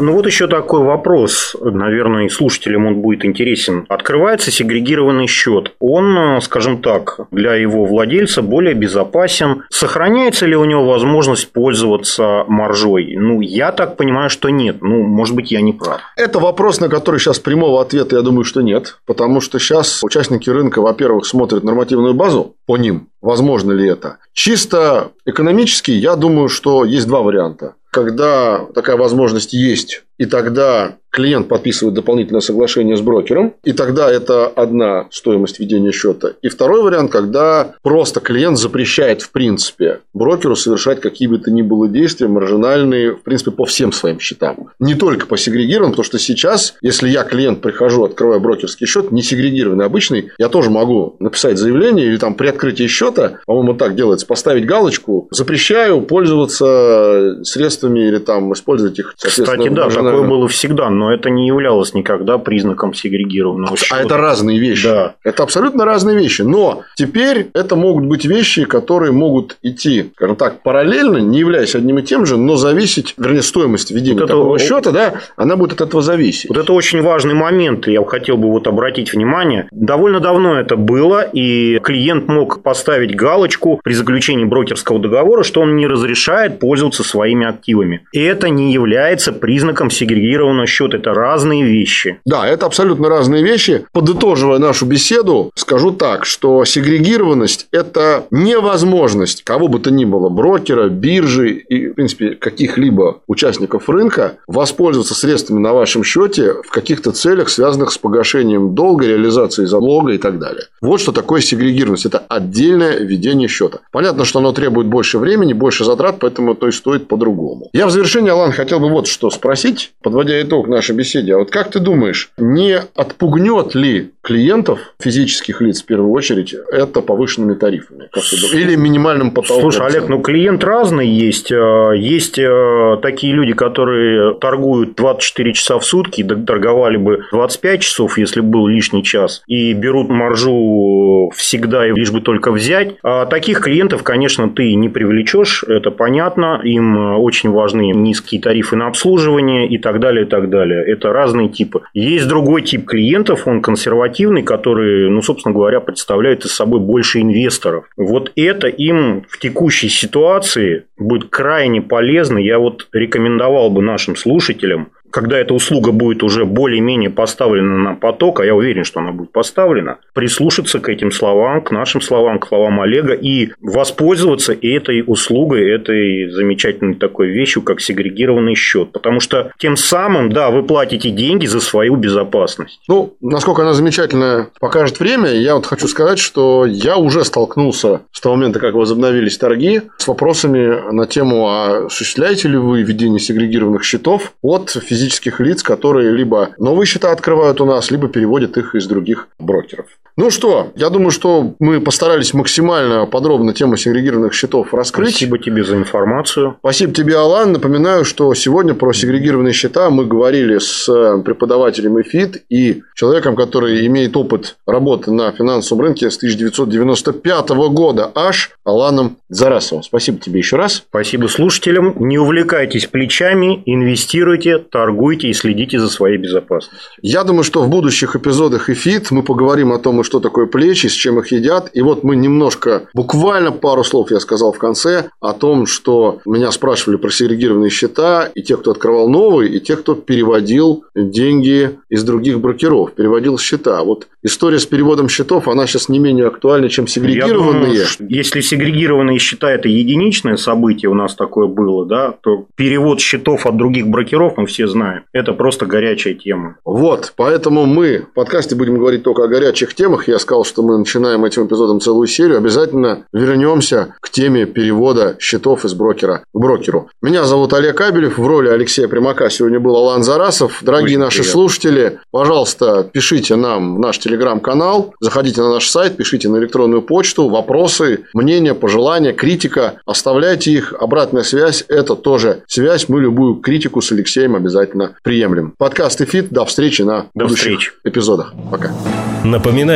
Ну 0.02 0.14
вот 0.14 0.26
еще 0.26 0.48
такой 0.48 0.82
вопрос, 0.82 1.58
наверное, 1.60 2.26
и 2.26 2.30
слушателям 2.30 2.86
он 2.86 3.02
будет 3.02 3.26
интересен. 3.26 3.86
Открывается 3.90 4.50
сегрегированный 4.50 5.28
счет. 5.28 5.74
Он, 5.80 6.40
скажем 6.42 6.82
так, 6.82 7.20
для 7.32 7.56
его 7.56 7.84
владельца 7.84 8.42
более 8.42 8.76
безопасен. 8.76 9.64
Сохраняется 9.70 10.46
ли 10.46 10.56
у 10.56 10.64
него 10.64 10.86
возможность 10.86 11.52
пользоваться 11.52 12.46
маржой? 12.48 13.18
Ну, 13.18 13.42
я 13.42 13.74
так 13.74 13.98
понимаю, 13.98 14.30
что 14.30 14.50
нет. 14.50 14.78
Ну, 14.82 15.04
может 15.04 15.36
быть, 15.36 15.52
я 15.52 15.60
не 15.60 15.74
прав. 15.74 16.00
Это 16.16 16.40
вопрос, 16.40 16.80
на 16.80 16.88
который 16.88 17.20
сейчас 17.20 17.40
прямого 17.40 17.82
ответа, 17.82 18.16
я 18.16 18.22
думаю, 18.22 18.46
что 18.46 18.62
нет. 18.62 19.00
Потому 19.06 19.42
что 19.42 19.60
сейчас 19.60 20.02
участники 20.02 20.50
рынка, 20.50 20.82
во-первых, 20.82 21.26
смотрят 21.26 21.66
нормативную 21.66 22.14
базу 22.14 22.56
по 22.66 22.78
ним. 22.78 23.10
Возможно 23.22 23.74
ли 23.74 23.90
это? 23.90 24.20
Чисто 24.32 25.12
экономически, 25.26 25.92
я 25.92 26.16
думаю, 26.16 26.48
что 26.48 26.86
есть 26.86 27.06
два 27.06 27.22
варианта 27.22 27.74
когда 27.91 28.65
такая 28.73 28.97
возможность 28.97 29.54
есть, 29.54 30.04
и 30.19 30.25
тогда 30.25 30.97
клиент 31.10 31.47
подписывает 31.47 31.95
дополнительное 31.95 32.41
соглашение 32.41 32.95
с 32.95 33.01
брокером, 33.01 33.55
и 33.63 33.73
тогда 33.73 34.12
это 34.12 34.45
одна 34.47 35.08
стоимость 35.12 35.60
ведения 35.60 35.91
счета. 35.91 36.34
И 36.41 36.49
второй 36.49 36.84
вариант, 36.84 37.12
когда 37.12 37.73
просто 37.82 38.19
клиент 38.19 38.58
запрещает, 38.58 39.21
в 39.23 39.32
принципе, 39.32 40.01
брокеру 40.13 40.55
совершать 40.55 41.01
какие 41.01 41.27
бы 41.27 41.39
то 41.39 41.49
ни 41.49 41.62
было 41.62 41.88
действия 41.88 42.27
маржинальные, 42.27 43.15
в 43.15 43.23
принципе, 43.23 43.51
по 43.51 43.65
всем 43.65 43.91
своим 43.91 44.19
счетам. 44.19 44.69
Не 44.79 44.93
только 44.93 45.25
по 45.25 45.38
сегрегированным, 45.38 45.93
потому 45.93 46.05
что 46.05 46.19
сейчас, 46.19 46.75
если 46.82 47.10
я 47.10 47.23
клиент 47.23 47.62
прихожу, 47.62 48.03
открываю 48.03 48.39
брокерский 48.39 48.86
счет, 48.86 49.12
не 49.12 49.23
сегрегированный, 49.23 49.86
обычный, 49.86 50.29
я 50.38 50.49
тоже 50.49 50.69
могу 50.69 51.15
написать 51.19 51.58
заявление 51.58 52.05
или 52.05 52.17
там 52.17 52.36
при 52.36 52.49
открытии 52.49 52.88
счета, 52.88 53.39
по-моему, 53.47 53.73
так 53.73 53.95
делается, 53.95 54.27
поставить 54.27 54.65
галочку, 54.65 55.27
запрещаю 55.32 56.01
пользоваться 56.01 57.43
средствами 57.43 58.08
или 58.08 58.19
там 58.19 58.53
использовать 58.53 58.99
их, 58.99 59.15
Кстати, 59.17 59.69
да, 59.69 59.89
такое 60.12 60.28
было 60.28 60.48
всегда, 60.48 60.89
но 60.89 61.13
это 61.13 61.30
не 61.30 61.48
являлось 61.48 61.93
никогда 61.93 62.38
признаком 62.38 62.93
сегрегированного 62.93 63.78
счета. 63.78 63.98
А 63.98 64.02
это 64.02 64.17
разные 64.17 64.60
вещи. 64.60 64.88
Да. 64.88 65.15
Это 65.24 65.43
абсолютно 65.43 65.86
разные 65.86 66.17
вещи. 66.17 66.41
Но 66.41 66.84
теперь 66.95 67.50
это 67.54 67.76
могут 67.76 68.06
быть 68.06 68.26
вещи, 68.26 68.65
которые 68.65 69.12
могут 69.12 69.58
идти, 69.62 70.12
скажем 70.15 70.36
так, 70.36 70.63
параллельно, 70.63 71.17
не 71.17 71.39
являясь 71.39 71.76
одним 71.76 72.00
и 72.00 72.04
тем 72.04 72.26
же, 72.26 72.38
но 72.38 72.56
зависеть, 72.56 73.13
вернее, 73.17 73.41
стоимость 73.41 73.91
ведения 73.91 74.22
вот 74.22 74.28
такого 74.28 74.56
это... 74.56 74.65
счета, 74.65 74.91
да, 74.91 75.13
она 75.36 75.56
будет 75.56 75.82
от 75.82 75.89
этого 75.89 76.02
зависеть. 76.02 76.50
Вот 76.50 76.58
это 76.58 76.74
очень 76.74 77.02
важный 77.02 77.34
момент, 77.34 77.88
я 77.88 78.04
хотел 78.06 78.38
бы 78.38 78.50
вот 78.50 78.67
обратить 78.67 79.13
внимание. 79.13 79.67
Довольно 79.72 80.19
давно 80.19 80.60
это 80.60 80.76
было, 80.76 81.22
и 81.22 81.80
клиент 81.80 82.28
мог 82.28 82.62
поставить 82.63 83.15
галочку 83.15 83.80
при 83.84 83.93
заключении 83.93 84.45
брокерского 84.45 85.00
договора, 85.00 85.43
что 85.43 85.62
он 85.62 85.76
не 85.76 85.88
разрешает 85.88 86.60
пользоваться 86.60 87.04
своими 87.04 87.45
активами. 87.45 88.06
И 88.12 88.22
это 88.22 88.50
не 88.50 88.74
является 88.74 89.34
признаком 89.34 89.89
сегрегированного 90.00 90.68
счета. 90.68 90.98
Это 90.98 91.14
разные 91.14 91.64
вещи. 91.64 92.20
Да, 92.26 92.48
это 92.48 92.66
абсолютно 92.66 93.10
разные 93.10 93.44
вещи. 93.44 93.86
Подытоживая 93.92 94.60
нашу 94.60 94.86
беседу, 94.86 95.52
скажу 95.56 95.92
так, 95.92 96.26
что 96.26 96.66
сегрегированность– 96.66 97.68
это 97.72 98.26
невозможность 98.32 99.44
кого 99.44 99.68
бы 99.68 99.80
то 99.80 99.92
ни 99.92 100.06
было, 100.06 100.30
брокера, 100.30 100.90
биржи 100.90 101.52
и, 101.52 101.88
в 101.88 101.94
принципе, 101.94 102.36
каких-либо 102.36 103.22
участников 103.28 103.90
рынка 103.90 104.38
воспользоваться 104.48 105.16
средствами 105.16 105.60
на 105.60 105.74
вашем 105.74 106.04
счете 106.04 106.54
в 106.54 106.70
каких-то 106.70 107.12
целях, 107.12 107.50
связанных 107.50 107.92
с 107.92 107.98
погашением 107.98 108.76
долга, 108.76 109.08
реализацией 109.08 109.68
залога 109.68 110.14
и 110.14 110.18
так 110.18 110.40
далее. 110.40 110.66
Вот 110.82 111.02
что 111.02 111.12
такое 111.12 111.42
сегрегированность. 111.42 112.06
Это 112.06 112.20
отдельное 112.28 113.00
ведение 113.00 113.48
счета. 113.48 113.80
Понятно, 113.92 114.26
что 114.26 114.40
оно 114.40 114.52
требует 114.52 114.88
больше 114.88 115.18
времени, 115.18 115.54
больше 115.54 115.84
затрат, 115.84 116.18
поэтому 116.20 116.56
то 116.56 116.68
и 116.68 116.72
стоит 116.72 117.08
по-другому. 117.08 117.70
Я 117.74 117.88
в 117.88 117.92
завершение, 117.92 118.32
Алан, 118.32 118.52
хотел 118.52 118.80
бы 118.80 118.90
вот 118.90 119.08
что 119.08 119.30
спросить, 119.30 119.88
подводя 120.02 120.41
итог 120.41 120.67
нашей 120.67 120.95
беседе. 120.95 121.36
А 121.36 121.38
вот 121.38 121.52
как 121.52 121.71
ты 121.71 121.80
думаешь, 121.80 122.32
не 122.38 122.80
отпугнет 122.95 123.75
ли 123.75 124.12
клиентов, 124.30 124.80
физических 125.00 125.60
лиц 125.60 125.82
в 125.82 125.86
первую 125.88 126.12
очередь, 126.12 126.54
это 126.72 127.02
повышенными 127.02 127.56
тарифами? 127.56 128.10
Или 128.54 128.76
минимальным 128.76 129.32
потолком? 129.32 129.72
Слушай, 129.72 129.88
Олег, 129.88 130.08
ну 130.08 130.22
клиент 130.22 130.63
разный 130.63 131.08
есть. 131.08 131.52
Э, 131.52 131.94
есть 131.98 132.38
э, 132.38 132.98
такие 133.02 133.34
люди, 133.34 133.54
которые 133.54 134.36
торгуют 134.36 134.96
24 134.96 135.54
часа 135.54 135.80
в 135.80 135.84
сутки, 135.84 136.24
торговали 136.24 136.98
бы 136.98 137.26
25 137.32 137.82
часов, 137.82 138.20
если 138.20 138.42
был 138.42 138.68
лишний 138.68 139.04
час, 139.04 139.42
и 139.48 139.74
берут 139.74 140.10
маржу 140.10 141.32
всегда, 141.36 141.88
лишь 141.88 142.12
бы 142.12 142.22
только 142.22 142.52
взять. 142.52 142.98
А 143.02 143.26
таких 143.26 143.62
клиентов, 143.62 144.04
конечно, 144.04 144.48
ты 144.48 144.76
не 144.76 144.89
привлечешь, 144.89 145.63
это 145.63 145.89
понятно. 145.89 146.62
Им 146.63 147.18
очень 147.20 147.50
важны 147.50 147.92
низкие 147.94 148.39
тарифы 148.39 148.76
на 148.76 148.88
обслуживание 148.88 149.68
и 149.68 149.80
так 149.80 150.00
далее, 150.00 150.26
и 150.26 150.30
так 150.30 150.52
далее. 150.52 150.86
Это 150.86 151.12
разные 151.12 151.50
типы. 151.50 151.82
Есть 151.96 152.28
другой 152.28 152.62
тип 152.62 152.86
клиентов, 152.86 153.48
он 153.48 153.63
консервативный, 153.63 154.18
который, 154.43 155.10
ну, 155.10 155.21
собственно 155.21 155.53
говоря, 155.53 155.79
представляет 155.79 156.45
из 156.45 156.51
собой 156.51 156.79
больше 156.79 157.21
инвесторов. 157.21 157.86
Вот 157.97 158.32
это 158.36 158.67
им 158.67 159.25
в 159.29 159.39
текущей 159.39 159.89
ситуации 159.89 160.86
будет 160.97 161.29
крайне 161.29 161.82
полезно. 161.82 162.38
Я 162.38 162.60
вот 162.60 162.88
рекомендовал 162.91 163.69
бы 163.69 163.82
нашим 163.82 164.15
слушателям 164.15 164.91
когда 165.12 165.38
эта 165.38 165.54
услуга 165.54 165.91
будет 165.91 166.24
уже 166.24 166.45
более-менее 166.45 167.10
поставлена 167.10 167.78
на 167.78 167.95
поток, 167.95 168.39
а 168.39 168.45
я 168.45 168.56
уверен, 168.56 168.84
что 168.84 169.00
она 169.00 169.12
будет 169.12 169.32
поставлена, 169.32 169.98
прислушаться 170.13 170.80
к 170.80 170.89
этим 170.89 171.12
словам, 171.12 171.62
к 171.62 171.72
нашим 171.72 172.02
словам, 172.02 172.39
к 172.39 172.48
словам 172.48 172.82
Олега 172.82 173.13
и 173.13 173.50
воспользоваться 173.62 174.54
этой 174.54 175.04
услугой, 175.06 175.69
этой 175.69 176.30
замечательной 176.30 176.95
такой 176.95 177.30
вещью, 177.30 177.62
как 177.62 177.82
сегрегированный 177.82 178.56
счет. 178.56 178.91
Потому 178.91 179.19
что 179.19 179.52
тем 179.58 179.76
самым, 179.76 180.32
да, 180.32 180.52
вы 180.52 180.63
платите 180.63 181.10
деньги 181.10 181.45
за 181.45 181.60
свою 181.60 181.95
безопасность. 181.95 182.82
Ну, 182.88 183.15
насколько 183.22 183.62
она 183.62 183.74
замечательная, 183.74 184.50
покажет 184.60 185.00
время. 185.00 185.30
Я 185.30 185.56
вот 185.56 185.65
хочу 185.65 185.88
сказать, 185.88 186.19
что 186.19 186.65
я 186.65 186.98
уже 186.98 187.24
столкнулся 187.24 188.02
с 188.12 188.22
того 188.22 188.36
момента, 188.36 188.60
как 188.60 188.74
возобновились 188.74 189.38
торги, 189.38 189.82
с 189.98 190.08
вопросами 190.08 190.91
на 190.91 191.08
тему, 191.08 191.48
а 191.48 191.86
осуществляете 191.86 192.48
ли 192.48 192.58
вы 192.58 192.82
ведение 192.84 193.19
сегрегированных 193.19 193.84
счетов 193.84 194.34
от 194.41 194.69
физических 194.69 194.99
лиц, 195.40 195.64
которые 195.64 196.12
либо 196.12 196.50
новые 196.58 196.86
счета 196.86 197.12
открывают 197.12 197.62
у 197.62 197.66
нас, 197.66 197.92
либо 197.92 198.08
переводят 198.08 198.58
их 198.58 198.76
из 198.76 198.88
других 198.88 199.28
брокеров. 199.40 199.88
Ну 200.21 200.32
что, 200.32 200.73
я 200.75 200.89
думаю, 200.89 201.12
что 201.12 201.53
мы 201.60 201.79
постарались 201.79 202.34
максимально 202.34 203.05
подробно 203.05 203.53
тему 203.53 203.77
сегрегированных 203.77 204.34
счетов 204.34 204.73
раскрыть. 204.73 205.12
Спасибо 205.12 205.39
тебе 205.39 205.63
за 205.63 205.77
информацию. 205.77 206.58
Спасибо 206.60 206.93
тебе, 206.93 207.15
Алан. 207.15 207.53
Напоминаю, 207.53 208.03
что 208.03 208.34
сегодня 208.34 208.73
про 208.73 208.91
сегрегированные 208.91 209.53
счета 209.53 209.89
мы 209.89 210.03
говорили 210.03 210.58
с 210.58 210.88
преподавателем 211.23 212.01
ЭФИТ 212.01 212.43
и 212.49 212.82
человеком, 212.95 213.38
который 213.38 213.88
имеет 213.88 214.17
опыт 214.17 214.58
работы 214.67 215.10
на 215.12 215.32
финансовом 215.32 215.86
рынке 215.86 216.12
с 216.12 216.17
1995 216.17 217.49
года, 217.71 218.12
аж 218.13 218.51
Аланом 218.65 219.19
Зарасовым. 219.29 219.84
Спасибо 219.84 220.19
тебе 220.19 220.39
еще 220.39 220.58
раз. 220.58 220.84
Спасибо 220.89 221.27
слушателям. 221.27 221.95
Не 221.97 222.17
увлекайтесь 222.17 222.88
плечами, 222.88 223.63
инвестируйте, 223.65 224.58
торгуйте 224.58 225.29
и 225.29 225.34
следите 225.34 225.79
за 225.79 225.88
своей 225.88 226.17
безопасностью. 226.17 226.89
Я 227.01 227.23
думаю, 227.23 227.45
что 227.45 227.63
в 227.63 227.69
будущих 227.69 228.17
эпизодах 228.17 228.69
ЭФИТ 228.69 229.12
мы 229.12 229.23
поговорим 229.23 229.71
о 229.71 229.79
том, 229.79 230.01
что 230.10 230.19
такое 230.19 230.48
плечи, 230.48 230.88
с 230.88 230.93
чем 230.93 231.19
их 231.19 231.32
едят. 231.32 231.69
И 231.74 231.82
вот 231.84 232.04
мы 232.04 232.15
немножко, 232.15 232.88
буквально 232.95 233.52
пару 233.52 233.84
слов 233.84 234.10
я 234.10 234.19
сказал 234.19 234.52
в 234.52 234.58
конце 234.58 235.10
о 235.19 235.34
том, 235.34 235.67
что 235.67 236.19
меня 236.26 236.52
спрашивали 236.52 236.98
про 236.98 237.12
сегрегированные 237.12 237.69
счета, 237.69 238.32
и 238.34 238.41
те, 238.41 238.58
кто 238.58 238.72
открывал 238.72 239.08
новые, 239.08 239.52
и 239.52 239.60
те, 239.60 239.76
кто 239.76 239.93
переводил 239.93 240.84
деньги 240.95 241.78
из 241.89 242.04
других 242.04 242.39
брокеров, 242.39 242.93
переводил 242.93 243.38
счета. 243.38 243.84
Вот 243.84 244.08
история 244.24 244.58
с 244.58 244.65
переводом 244.65 245.10
счетов, 245.10 245.48
она 245.48 245.67
сейчас 245.67 245.89
не 245.89 246.00
менее 246.00 246.26
актуальна, 246.26 246.69
чем 246.69 246.88
сегрегированные. 246.88 247.74
Я 247.76 247.86
думаю, 248.00 248.12
если 248.12 248.41
сегрегированные 248.41 249.19
счета– 249.19 249.52
это 249.54 249.69
единичное 249.69 250.38
событие, 250.38 250.89
у 250.89 250.95
нас 250.95 251.13
такое 251.13 251.45
было, 251.45 251.86
да, 251.86 252.15
то 252.22 252.48
перевод 252.56 253.00
счетов 253.00 253.45
от 253.45 253.58
других 253.58 253.88
брокеров, 253.88 254.38
мы 254.38 254.48
все 254.48 254.65
знаем, 254.67 255.04
это 255.13 255.34
просто 255.34 255.67
горячая 255.67 256.15
тема. 256.15 256.58
Вот, 256.65 257.13
поэтому 257.15 257.67
мы 257.67 258.06
в 258.10 258.13
подкасте 258.15 258.56
будем 258.56 258.80
говорить 258.80 259.04
только 259.04 259.26
о 259.26 259.28
горячих 259.28 259.76
темах, 259.76 259.88
темах. 259.89 260.08
Я 260.08 260.19
сказал, 260.19 260.45
что 260.45 260.62
мы 260.62 260.78
начинаем 260.78 261.25
этим 261.25 261.47
эпизодом 261.47 261.80
целую 261.80 262.08
серию. 262.08 262.38
Обязательно 262.38 263.06
вернемся 263.12 263.95
к 264.02 264.10
теме 264.10 264.45
перевода 264.45 265.15
счетов 265.19 265.65
из 265.65 265.73
брокера 265.73 266.23
к 266.32 266.38
брокеру. 266.39 266.89
Меня 267.02 267.23
зовут 267.23 267.54
Олег 267.54 267.78
Абелев. 267.78 268.17
В 268.17 268.25
роли 268.28 268.49
Алексея 268.49 268.88
Примака 268.88 269.30
сегодня 269.30 269.60
был 269.60 269.75
Алан 269.75 270.04
Зарасов. 270.04 270.60
Дорогие 270.62 270.97
Очень 270.97 270.99
наши 270.99 271.17
приятно. 271.19 271.32
слушатели, 271.32 271.99
пожалуйста, 272.12 272.84
пишите 272.91 273.36
нам 273.36 273.78
в 273.78 273.80
наш 273.80 273.97
телеграм-канал, 273.99 274.93
заходите 274.99 275.41
на 275.41 275.54
наш 275.54 275.67
сайт, 275.67 275.97
пишите 275.97 276.30
на 276.30 276.38
электронную 276.38 276.82
почту, 276.84 277.28
вопросы, 277.30 278.06
мнения, 278.13 278.54
пожелания, 278.54 279.13
критика. 279.13 279.75
Оставляйте 279.86 280.52
их. 280.52 280.73
Обратная 280.80 281.23
связь– 281.23 281.65
это 281.67 281.95
тоже 281.95 282.43
связь. 282.47 282.89
Мы 282.89 283.02
любую 283.02 283.36
критику 283.36 283.82
с 283.82 283.91
Алексеем 283.91 284.36
обязательно 284.36 284.95
приемлем. 285.04 285.54
Подкаст 285.58 286.02
ИФИТ. 286.02 286.30
До 286.30 286.45
встречи 286.45 286.84
на 286.84 287.08
До 287.15 287.25
будущих 287.25 287.38
встречи. 287.39 287.71
эпизодах. 287.84 288.34
Пока. 288.52 288.71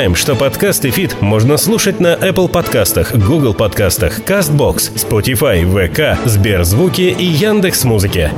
Напоминаем, 0.04 0.16
что 0.16 0.36
подкаст 0.36 0.84
и 0.84 0.92
фит 0.92 1.22
можно 1.22 1.56
слушать 1.56 2.02
на 2.02 2.16
Apple 2.16 2.50
подкастах, 2.50 3.16
Google 3.16 3.54
подкастах, 3.54 4.20
CastBox, 4.20 4.96
Spotify, 4.96 5.64
VK, 5.64 6.28
Сберзвуки 6.28 7.04
и 7.04 7.24
Яндекс.Музыке. 7.24 8.34